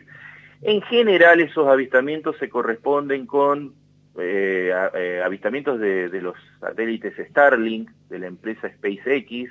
En 0.63 0.83
general 0.83 1.41
esos 1.41 1.69
avistamientos 1.69 2.37
se 2.39 2.49
corresponden 2.49 3.27
con 3.27 3.75
eh, 4.19 4.73
eh, 4.95 5.23
avistamientos 5.25 5.79
de, 5.79 6.09
los 6.21 6.35
satélites 6.61 7.15
Starlink, 7.31 7.91
de 8.09 8.19
la 8.19 8.27
empresa 8.27 8.69
SpaceX, 8.69 9.51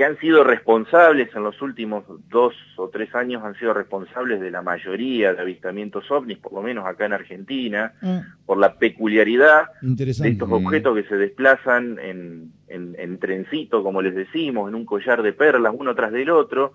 que 0.00 0.06
han 0.06 0.18
sido 0.18 0.44
responsables 0.44 1.28
en 1.36 1.42
los 1.42 1.60
últimos 1.60 2.04
dos 2.30 2.54
o 2.76 2.88
tres 2.88 3.14
años, 3.14 3.44
han 3.44 3.54
sido 3.56 3.74
responsables 3.74 4.40
de 4.40 4.50
la 4.50 4.62
mayoría 4.62 5.34
de 5.34 5.42
avistamientos 5.42 6.10
ovnis, 6.10 6.38
por 6.38 6.54
lo 6.54 6.62
menos 6.62 6.86
acá 6.86 7.04
en 7.04 7.12
Argentina, 7.12 7.92
ah. 8.00 8.22
por 8.46 8.56
la 8.56 8.78
peculiaridad 8.78 9.66
de 9.82 10.10
estos 10.10 10.50
objetos 10.50 10.96
que 10.96 11.02
se 11.06 11.18
desplazan 11.18 11.98
en, 11.98 12.50
en, 12.68 13.18
trencito, 13.18 13.82
como 13.82 14.00
les 14.00 14.14
decimos, 14.14 14.70
en 14.70 14.74
un 14.74 14.86
collar 14.86 15.22
de 15.22 15.34
perlas, 15.34 15.74
uno 15.76 15.94
tras 15.94 16.12
del 16.12 16.30
otro, 16.30 16.72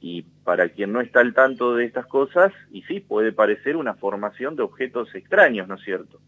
y 0.00 0.22
para 0.44 0.68
quien 0.68 0.92
no 0.92 1.00
está 1.00 1.18
al 1.18 1.34
tanto 1.34 1.74
de 1.74 1.84
estas 1.84 2.06
cosas, 2.06 2.52
y 2.70 2.82
sí, 2.82 3.00
puede 3.00 3.32
parecer 3.32 3.76
una 3.76 3.94
formación 3.94 4.54
de 4.54 4.62
objetos 4.62 5.12
extraños, 5.16 5.66
¿no 5.66 5.74
es 5.74 5.82
cierto? 5.82 6.20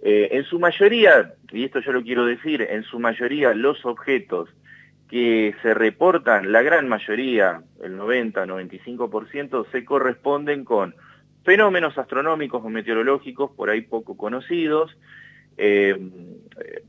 Eh, 0.00 0.28
en 0.32 0.44
su 0.44 0.58
mayoría, 0.58 1.34
y 1.52 1.64
esto 1.64 1.80
yo 1.80 1.92
lo 1.92 2.02
quiero 2.02 2.24
decir, 2.24 2.62
en 2.62 2.84
su 2.84 2.98
mayoría 2.98 3.52
los 3.52 3.84
objetos 3.84 4.48
que 5.12 5.54
se 5.60 5.74
reportan, 5.74 6.52
la 6.52 6.62
gran 6.62 6.88
mayoría, 6.88 7.60
el 7.82 7.98
90-95%, 7.98 9.70
se 9.70 9.84
corresponden 9.84 10.64
con 10.64 10.94
fenómenos 11.44 11.98
astronómicos 11.98 12.64
o 12.64 12.70
meteorológicos 12.70 13.50
por 13.50 13.68
ahí 13.68 13.82
poco 13.82 14.16
conocidos, 14.16 14.96
eh, 15.58 15.98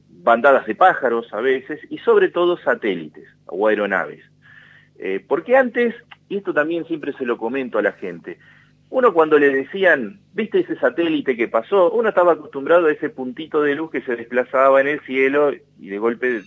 bandadas 0.08 0.66
de 0.68 0.74
pájaros 0.74 1.34
a 1.34 1.42
veces, 1.42 1.82
y 1.90 1.98
sobre 1.98 2.30
todo 2.30 2.56
satélites 2.60 3.28
o 3.48 3.68
aeronaves. 3.68 4.24
Eh, 5.00 5.22
porque 5.28 5.58
antes, 5.58 5.94
y 6.30 6.38
esto 6.38 6.54
también 6.54 6.86
siempre 6.86 7.12
se 7.18 7.26
lo 7.26 7.38
comento 7.38 7.78
a 7.78 7.82
la 7.82 7.92
gente, 7.92 8.38
uno 8.90 9.14
cuando 9.14 9.38
le 9.38 9.50
decían, 9.50 10.22
¿viste 10.34 10.60
ese 10.60 10.78
satélite 10.78 11.36
que 11.36 11.50
pasó? 11.50 11.92
Uno 11.92 12.08
estaba 12.08 12.32
acostumbrado 12.32 12.88
a 12.88 12.94
ese 12.94 13.10
puntito 13.10 13.62
de 13.62 13.76
luz 13.76 13.92
que 13.92 14.02
se 14.04 14.16
desplazaba 14.16 14.80
en 14.80 14.88
el 14.88 15.02
cielo 15.02 15.52
y 15.52 15.90
de 15.90 15.98
golpe 15.98 16.42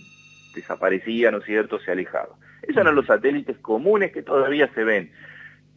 desaparecía, 0.57 1.31
¿no 1.31 1.37
es 1.39 1.45
cierto?, 1.45 1.79
se 1.79 1.91
alejaba. 1.91 2.35
Esos 2.63 2.77
eran 2.77 2.95
los 2.95 3.05
satélites 3.05 3.57
comunes 3.59 4.11
que 4.11 4.21
todavía 4.21 4.69
se 4.73 4.83
ven. 4.83 5.11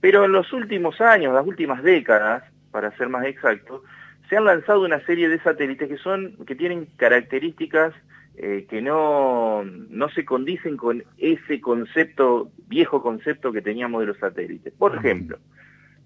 Pero 0.00 0.24
en 0.24 0.32
los 0.32 0.52
últimos 0.52 1.00
años, 1.00 1.34
las 1.34 1.46
últimas 1.46 1.82
décadas, 1.82 2.42
para 2.70 2.96
ser 2.96 3.08
más 3.08 3.24
exacto, 3.26 3.82
se 4.28 4.36
han 4.36 4.44
lanzado 4.44 4.82
una 4.82 5.04
serie 5.06 5.28
de 5.28 5.40
satélites 5.40 5.88
que 5.88 5.98
son 5.98 6.36
que 6.46 6.54
tienen 6.54 6.86
características 6.96 7.92
eh, 8.36 8.66
que 8.70 8.80
no, 8.80 9.64
no 9.64 10.08
se 10.08 10.24
condicen 10.24 10.76
con 10.76 11.04
ese 11.18 11.60
concepto, 11.60 12.50
viejo 12.68 13.02
concepto 13.02 13.52
que 13.52 13.60
teníamos 13.60 14.00
de 14.00 14.06
los 14.06 14.18
satélites. 14.18 14.72
Por 14.72 14.96
ejemplo, 14.96 15.38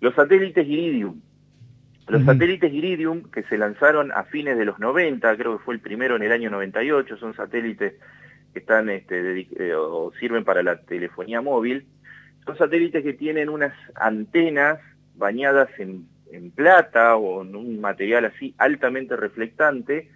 los 0.01 0.15
satélites 0.15 0.67
Iridium. 0.67 1.21
Los 2.09 2.25
satélites 2.25 2.73
Iridium 2.73 3.31
que 3.31 3.45
se 3.45 3.57
lanzaron 3.57 4.11
a 4.13 4.25
fines 4.25 4.59
de 4.59 4.65
los 4.65 4.79
90, 4.79 5.37
creo 5.37 5.57
que 5.57 5.65
fue 5.65 5.75
el 5.75 5.81
primero 5.81 6.17
en 6.17 6.23
el 6.23 6.33
año 6.33 6.51
98, 6.51 7.17
son 7.17 7.35
satélites 7.35 7.95
están 8.61 8.91
este, 8.91 9.49
eh, 9.59 9.75
o 9.75 10.13
sirven 10.19 10.45
para 10.45 10.63
la 10.63 10.81
telefonía 10.83 11.41
móvil. 11.41 11.87
Son 12.45 12.57
satélites 12.57 13.03
que 13.03 13.15
tienen 13.15 13.49
unas 13.49 13.75
antenas 13.95 14.79
bañadas 15.15 15.71
en 15.79 16.07
plata 16.55 17.17
o 17.17 17.43
en 17.43 17.55
un 17.55 17.81
material 17.81 18.25
así 18.25 18.55
altamente 18.59 19.17
reflectante, 19.17 20.11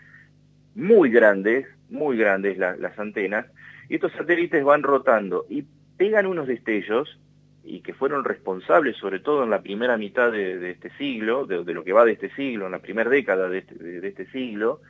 muy 0.74 1.10
grandes, 1.10 1.66
muy 1.90 2.16
grandes 2.16 2.58
las 2.58 2.98
antenas, 2.98 3.46
y 3.88 3.96
estos 3.96 4.12
satélites 4.12 4.62
van 4.64 4.82
rotando 4.82 5.46
y 5.48 5.64
pegan 5.96 6.26
unos 6.26 6.46
destellos 6.46 7.18
y 7.64 7.80
que 7.80 7.92
fueron 7.92 8.24
responsables, 8.24 8.96
sobre 8.96 9.20
todo 9.20 9.44
en 9.44 9.50
la 9.50 9.62
primera 9.62 9.96
mitad 9.96 10.32
de, 10.32 10.70
este 10.70 10.90
siglo, 10.96 11.46
de, 11.46 11.74
lo 11.74 11.84
que 11.84 11.92
va 11.92 12.04
de 12.04 12.12
este 12.12 12.30
siglo, 12.34 12.66
en 12.66 12.72
la 12.72 12.78
primera 12.78 13.10
década 13.10 13.48
de 13.48 13.58
este, 13.58 13.74
de 13.74 14.08
este 14.08 14.26
siglo, 14.30 14.80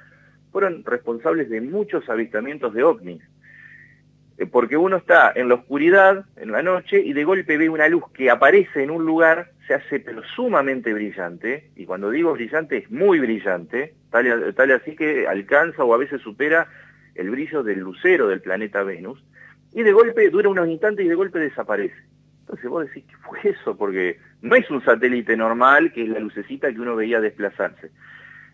fueron 0.52 0.84
responsables 0.84 1.50
de 1.50 1.60
muchos 1.60 2.08
avistamientos 2.08 2.72
de 2.74 2.84
ovnis. 2.84 3.22
Eh, 4.38 4.46
porque 4.46 4.76
uno 4.76 4.96
está 4.96 5.32
en 5.34 5.48
la 5.48 5.56
oscuridad, 5.56 6.24
en 6.36 6.52
la 6.52 6.62
noche, 6.62 7.00
y 7.00 7.12
de 7.12 7.24
golpe 7.24 7.58
ve 7.58 7.68
una 7.68 7.88
luz 7.88 8.04
que 8.14 8.30
aparece 8.30 8.84
en 8.84 8.90
un 8.90 9.04
lugar, 9.04 9.50
se 9.66 9.74
hace 9.74 9.98
pero 9.98 10.22
sumamente 10.36 10.94
brillante, 10.94 11.70
y 11.74 11.84
cuando 11.84 12.10
digo 12.10 12.32
brillante 12.32 12.78
es 12.78 12.90
muy 12.90 13.18
brillante, 13.18 13.94
tal, 14.10 14.54
tal 14.54 14.70
así 14.70 14.94
que 14.94 15.26
alcanza 15.26 15.82
o 15.82 15.92
a 15.92 15.98
veces 15.98 16.22
supera 16.22 16.68
el 17.16 17.30
brillo 17.30 17.64
del 17.64 17.80
lucero 17.80 18.28
del 18.28 18.40
planeta 18.40 18.84
Venus, 18.84 19.22
y 19.72 19.82
de 19.82 19.92
golpe 19.92 20.30
dura 20.30 20.48
unos 20.48 20.68
instantes 20.68 21.04
y 21.04 21.08
de 21.08 21.16
golpe 21.16 21.40
desaparece. 21.40 21.96
Entonces 22.40 22.70
vos 22.70 22.86
decís, 22.86 23.04
¿qué 23.08 23.16
fue 23.16 23.50
eso? 23.50 23.76
Porque 23.76 24.18
no 24.40 24.54
es 24.54 24.70
un 24.70 24.82
satélite 24.84 25.36
normal, 25.36 25.92
que 25.92 26.04
es 26.04 26.08
la 26.08 26.20
lucecita 26.20 26.72
que 26.72 26.80
uno 26.80 26.96
veía 26.96 27.20
desplazarse. 27.20 27.90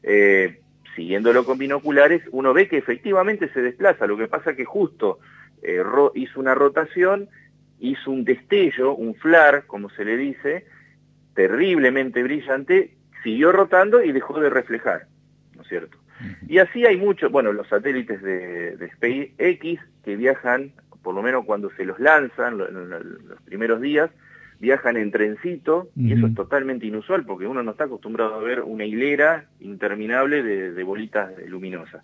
Eh, 0.02 0.60
siguiéndolo 0.96 1.44
con 1.44 1.58
binoculares, 1.58 2.22
uno 2.32 2.54
ve 2.54 2.68
que 2.68 2.78
efectivamente 2.78 3.50
se 3.52 3.60
desplaza, 3.60 4.06
lo 4.06 4.16
que 4.16 4.28
pasa 4.28 4.56
que 4.56 4.64
justo 4.64 5.20
eh, 5.64 5.82
hizo 6.14 6.40
una 6.40 6.54
rotación, 6.54 7.28
hizo 7.80 8.10
un 8.10 8.24
destello, 8.24 8.94
un 8.94 9.14
flar, 9.14 9.64
como 9.66 9.90
se 9.90 10.04
le 10.04 10.16
dice, 10.16 10.66
terriblemente 11.34 12.22
brillante, 12.22 12.94
siguió 13.22 13.52
rotando 13.52 14.02
y 14.02 14.12
dejó 14.12 14.38
de 14.40 14.50
reflejar, 14.50 15.06
¿no 15.56 15.62
es 15.62 15.68
cierto? 15.68 15.98
Y 16.46 16.58
así 16.58 16.86
hay 16.86 16.96
muchos, 16.96 17.32
bueno, 17.32 17.52
los 17.52 17.68
satélites 17.68 18.22
de, 18.22 18.76
de 18.76 18.90
SpaceX 18.92 19.80
que 20.04 20.16
viajan, 20.16 20.72
por 21.02 21.14
lo 21.14 21.22
menos 21.22 21.44
cuando 21.44 21.70
se 21.76 21.84
los 21.84 21.98
lanzan, 21.98 22.60
en 22.60 22.90
los 22.90 23.42
primeros 23.44 23.80
días, 23.80 24.10
viajan 24.60 24.96
en 24.96 25.10
trencito, 25.10 25.88
y 25.96 26.12
eso 26.12 26.26
es 26.28 26.34
totalmente 26.34 26.86
inusual, 26.86 27.26
porque 27.26 27.46
uno 27.46 27.62
no 27.62 27.72
está 27.72 27.84
acostumbrado 27.84 28.34
a 28.34 28.38
ver 28.38 28.62
una 28.62 28.84
hilera 28.84 29.46
interminable 29.60 30.42
de, 30.42 30.72
de 30.72 30.82
bolitas 30.84 31.32
luminosas. 31.48 32.02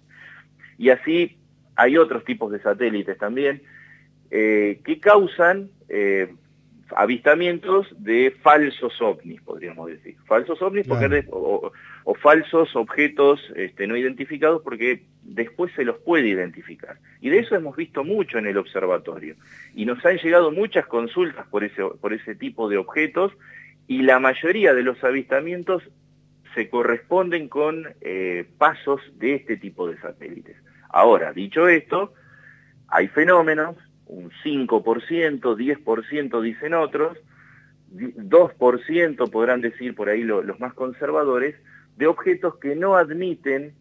Y 0.76 0.90
así 0.90 1.39
hay 1.80 1.96
otros 1.96 2.24
tipos 2.24 2.52
de 2.52 2.60
satélites 2.60 3.16
también, 3.16 3.62
eh, 4.30 4.80
que 4.84 5.00
causan 5.00 5.70
eh, 5.88 6.34
avistamientos 6.94 7.86
de 7.98 8.36
falsos 8.42 9.00
ovnis, 9.00 9.40
podríamos 9.40 9.88
decir. 9.88 10.16
Falsos 10.26 10.60
ovnis 10.60 10.86
porque 10.86 11.24
o, 11.30 11.72
falsos 12.20 12.76
objetos 12.76 13.40
este, 13.56 13.86
no 13.86 13.96
identificados 13.96 14.60
porque 14.62 15.04
después 15.22 15.72
se 15.74 15.84
los 15.84 15.96
puede 15.98 16.28
identificar. 16.28 16.98
Y 17.22 17.30
de 17.30 17.38
eso 17.38 17.54
hemos 17.54 17.76
visto 17.76 18.04
mucho 18.04 18.36
en 18.36 18.46
el 18.46 18.58
observatorio. 18.58 19.36
Y 19.74 19.86
nos 19.86 20.04
han 20.04 20.18
llegado 20.18 20.50
muchas 20.50 20.86
consultas 20.86 21.46
por 21.46 21.64
ese, 21.64 21.82
por 21.98 22.12
ese 22.12 22.34
tipo 22.34 22.68
de 22.68 22.76
objetos 22.76 23.32
y 23.86 24.02
la 24.02 24.18
mayoría 24.18 24.74
de 24.74 24.82
los 24.82 25.02
avistamientos 25.02 25.82
se 26.54 26.68
corresponden 26.68 27.48
con 27.48 27.86
eh, 28.02 28.44
pasos 28.58 29.00
de 29.18 29.36
este 29.36 29.56
tipo 29.56 29.88
de 29.88 29.98
satélites. 29.98 30.56
Ahora, 30.92 31.32
dicho 31.32 31.68
esto, 31.68 32.12
hay 32.88 33.08
fenómenos 33.08 33.76
un 34.06 34.30
5%, 34.44 35.40
10% 35.40 36.40
dicen 36.42 36.74
otros, 36.74 37.16
2% 37.92 39.30
podrán 39.30 39.60
decir 39.60 39.94
por 39.94 40.08
ahí 40.08 40.22
los 40.22 40.58
más 40.58 40.74
conservadores, 40.74 41.54
de 41.96 42.06
objetos 42.06 42.56
que 42.56 42.74
no 42.74 42.96
admiten 42.96 43.74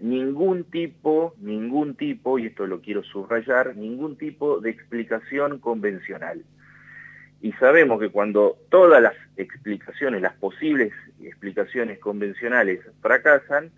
ningún 0.00 0.64
tipo, 0.64 1.34
ningún 1.38 1.94
tipo, 1.96 2.38
y 2.38 2.46
esto 2.46 2.66
lo 2.66 2.80
quiero 2.80 3.02
subrayar, 3.02 3.76
ningún 3.76 4.16
tipo 4.16 4.60
de 4.60 4.70
explicación 4.70 5.58
convencional. 5.58 6.44
Y 7.40 7.52
sabemos 7.52 8.00
que 8.00 8.08
cuando 8.08 8.56
todas 8.70 9.02
las 9.02 9.14
explicaciones, 9.36 10.22
las 10.22 10.34
posibles 10.34 10.92
explicaciones 11.20 11.98
convencionales 11.98 12.80
fracasan, 13.00 13.70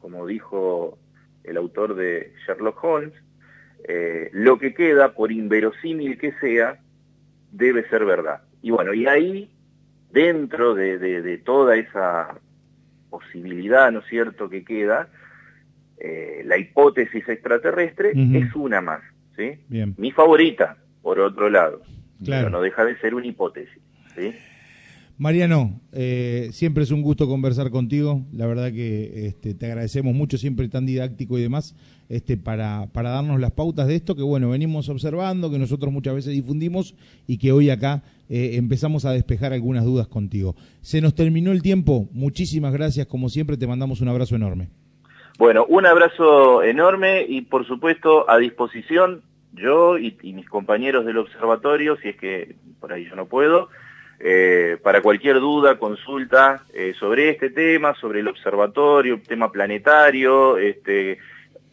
como 0.00 0.26
dijo 0.26 0.98
el 1.44 1.56
autor 1.56 1.94
de 1.94 2.32
Sherlock 2.46 2.82
Holmes, 2.82 3.14
eh, 3.88 4.30
lo 4.32 4.58
que 4.58 4.74
queda, 4.74 5.14
por 5.14 5.32
inverosímil 5.32 6.18
que 6.18 6.32
sea, 6.40 6.78
debe 7.50 7.88
ser 7.88 8.04
verdad. 8.04 8.42
Y 8.62 8.70
bueno, 8.70 8.94
y 8.94 9.06
ahí, 9.06 9.50
dentro 10.10 10.74
de, 10.74 11.40
toda 11.44 11.76
esa 11.76 12.38
posibilidad, 13.10 13.90
¿no 13.90 14.00
es 14.00 14.06
cierto?, 14.06 14.48
que 14.48 14.64
queda, 14.64 15.08
eh, 15.98 16.42
la 16.44 16.58
hipótesis 16.58 17.28
extraterrestre 17.28 18.12
es 18.14 18.54
una 18.54 18.80
más, 18.80 19.02
¿sí? 19.36 19.60
Mi 19.96 20.12
favorita, 20.12 20.76
por 21.02 21.18
otro 21.20 21.50
lado, 21.50 21.82
claro. 22.24 22.46
pero 22.46 22.50
no 22.50 22.62
deja 22.62 22.84
de 22.84 22.96
ser 22.98 23.14
una 23.14 23.26
hipótesis, 23.26 23.82
¿sí? 24.14 24.34
Mariano, 25.22 25.80
eh, 25.92 26.48
siempre 26.50 26.82
es 26.82 26.90
un 26.90 27.00
gusto 27.00 27.28
conversar 27.28 27.70
contigo. 27.70 28.22
La 28.32 28.44
verdad 28.48 28.72
que 28.72 29.28
este, 29.28 29.54
te 29.54 29.66
agradecemos 29.66 30.12
mucho, 30.14 30.36
siempre 30.36 30.66
tan 30.66 30.84
didáctico 30.84 31.38
y 31.38 31.42
demás, 31.42 31.76
este, 32.08 32.36
para, 32.36 32.88
para 32.92 33.10
darnos 33.10 33.38
las 33.38 33.52
pautas 33.52 33.86
de 33.86 33.94
esto 33.94 34.16
que, 34.16 34.22
bueno, 34.24 34.50
venimos 34.50 34.88
observando, 34.88 35.48
que 35.48 35.60
nosotros 35.60 35.92
muchas 35.92 36.16
veces 36.16 36.32
difundimos 36.32 36.96
y 37.28 37.38
que 37.38 37.52
hoy 37.52 37.70
acá 37.70 38.02
eh, 38.28 38.56
empezamos 38.56 39.04
a 39.04 39.12
despejar 39.12 39.52
algunas 39.52 39.84
dudas 39.84 40.08
contigo. 40.08 40.56
Se 40.80 41.00
nos 41.00 41.14
terminó 41.14 41.52
el 41.52 41.62
tiempo. 41.62 42.08
Muchísimas 42.10 42.72
gracias. 42.72 43.06
Como 43.06 43.28
siempre, 43.28 43.56
te 43.56 43.68
mandamos 43.68 44.00
un 44.00 44.08
abrazo 44.08 44.34
enorme. 44.34 44.70
Bueno, 45.38 45.64
un 45.68 45.86
abrazo 45.86 46.64
enorme 46.64 47.24
y, 47.28 47.42
por 47.42 47.64
supuesto, 47.64 48.28
a 48.28 48.38
disposición 48.38 49.22
yo 49.52 49.98
y 49.98 50.16
mis 50.32 50.48
compañeros 50.48 51.06
del 51.06 51.18
observatorio, 51.18 51.96
si 51.98 52.08
es 52.08 52.16
que 52.16 52.56
por 52.80 52.92
ahí 52.92 53.04
yo 53.08 53.14
no 53.14 53.26
puedo 53.26 53.68
eh, 54.24 54.76
para 54.82 55.02
cualquier 55.02 55.40
duda, 55.40 55.78
consulta 55.78 56.64
eh, 56.72 56.94
sobre 56.98 57.30
este 57.30 57.50
tema, 57.50 57.94
sobre 57.96 58.20
el 58.20 58.28
observatorio, 58.28 59.20
tema 59.26 59.50
planetario, 59.50 60.58
este, 60.58 61.18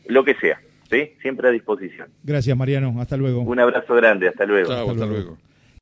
lo 0.07 0.23
que 0.23 0.33
sea. 0.35 0.59
¿sí? 0.89 1.13
Siempre 1.21 1.47
a 1.47 1.51
disposición. 1.51 2.09
Gracias, 2.23 2.57
Mariano. 2.57 2.95
Hasta 2.99 3.17
luego. 3.17 3.41
Un 3.41 3.59
abrazo 3.59 3.93
grande. 3.93 4.27
Hasta 4.27 4.45
luego. 4.45 4.71
hasta, 4.71 5.05
luego. 5.05 5.37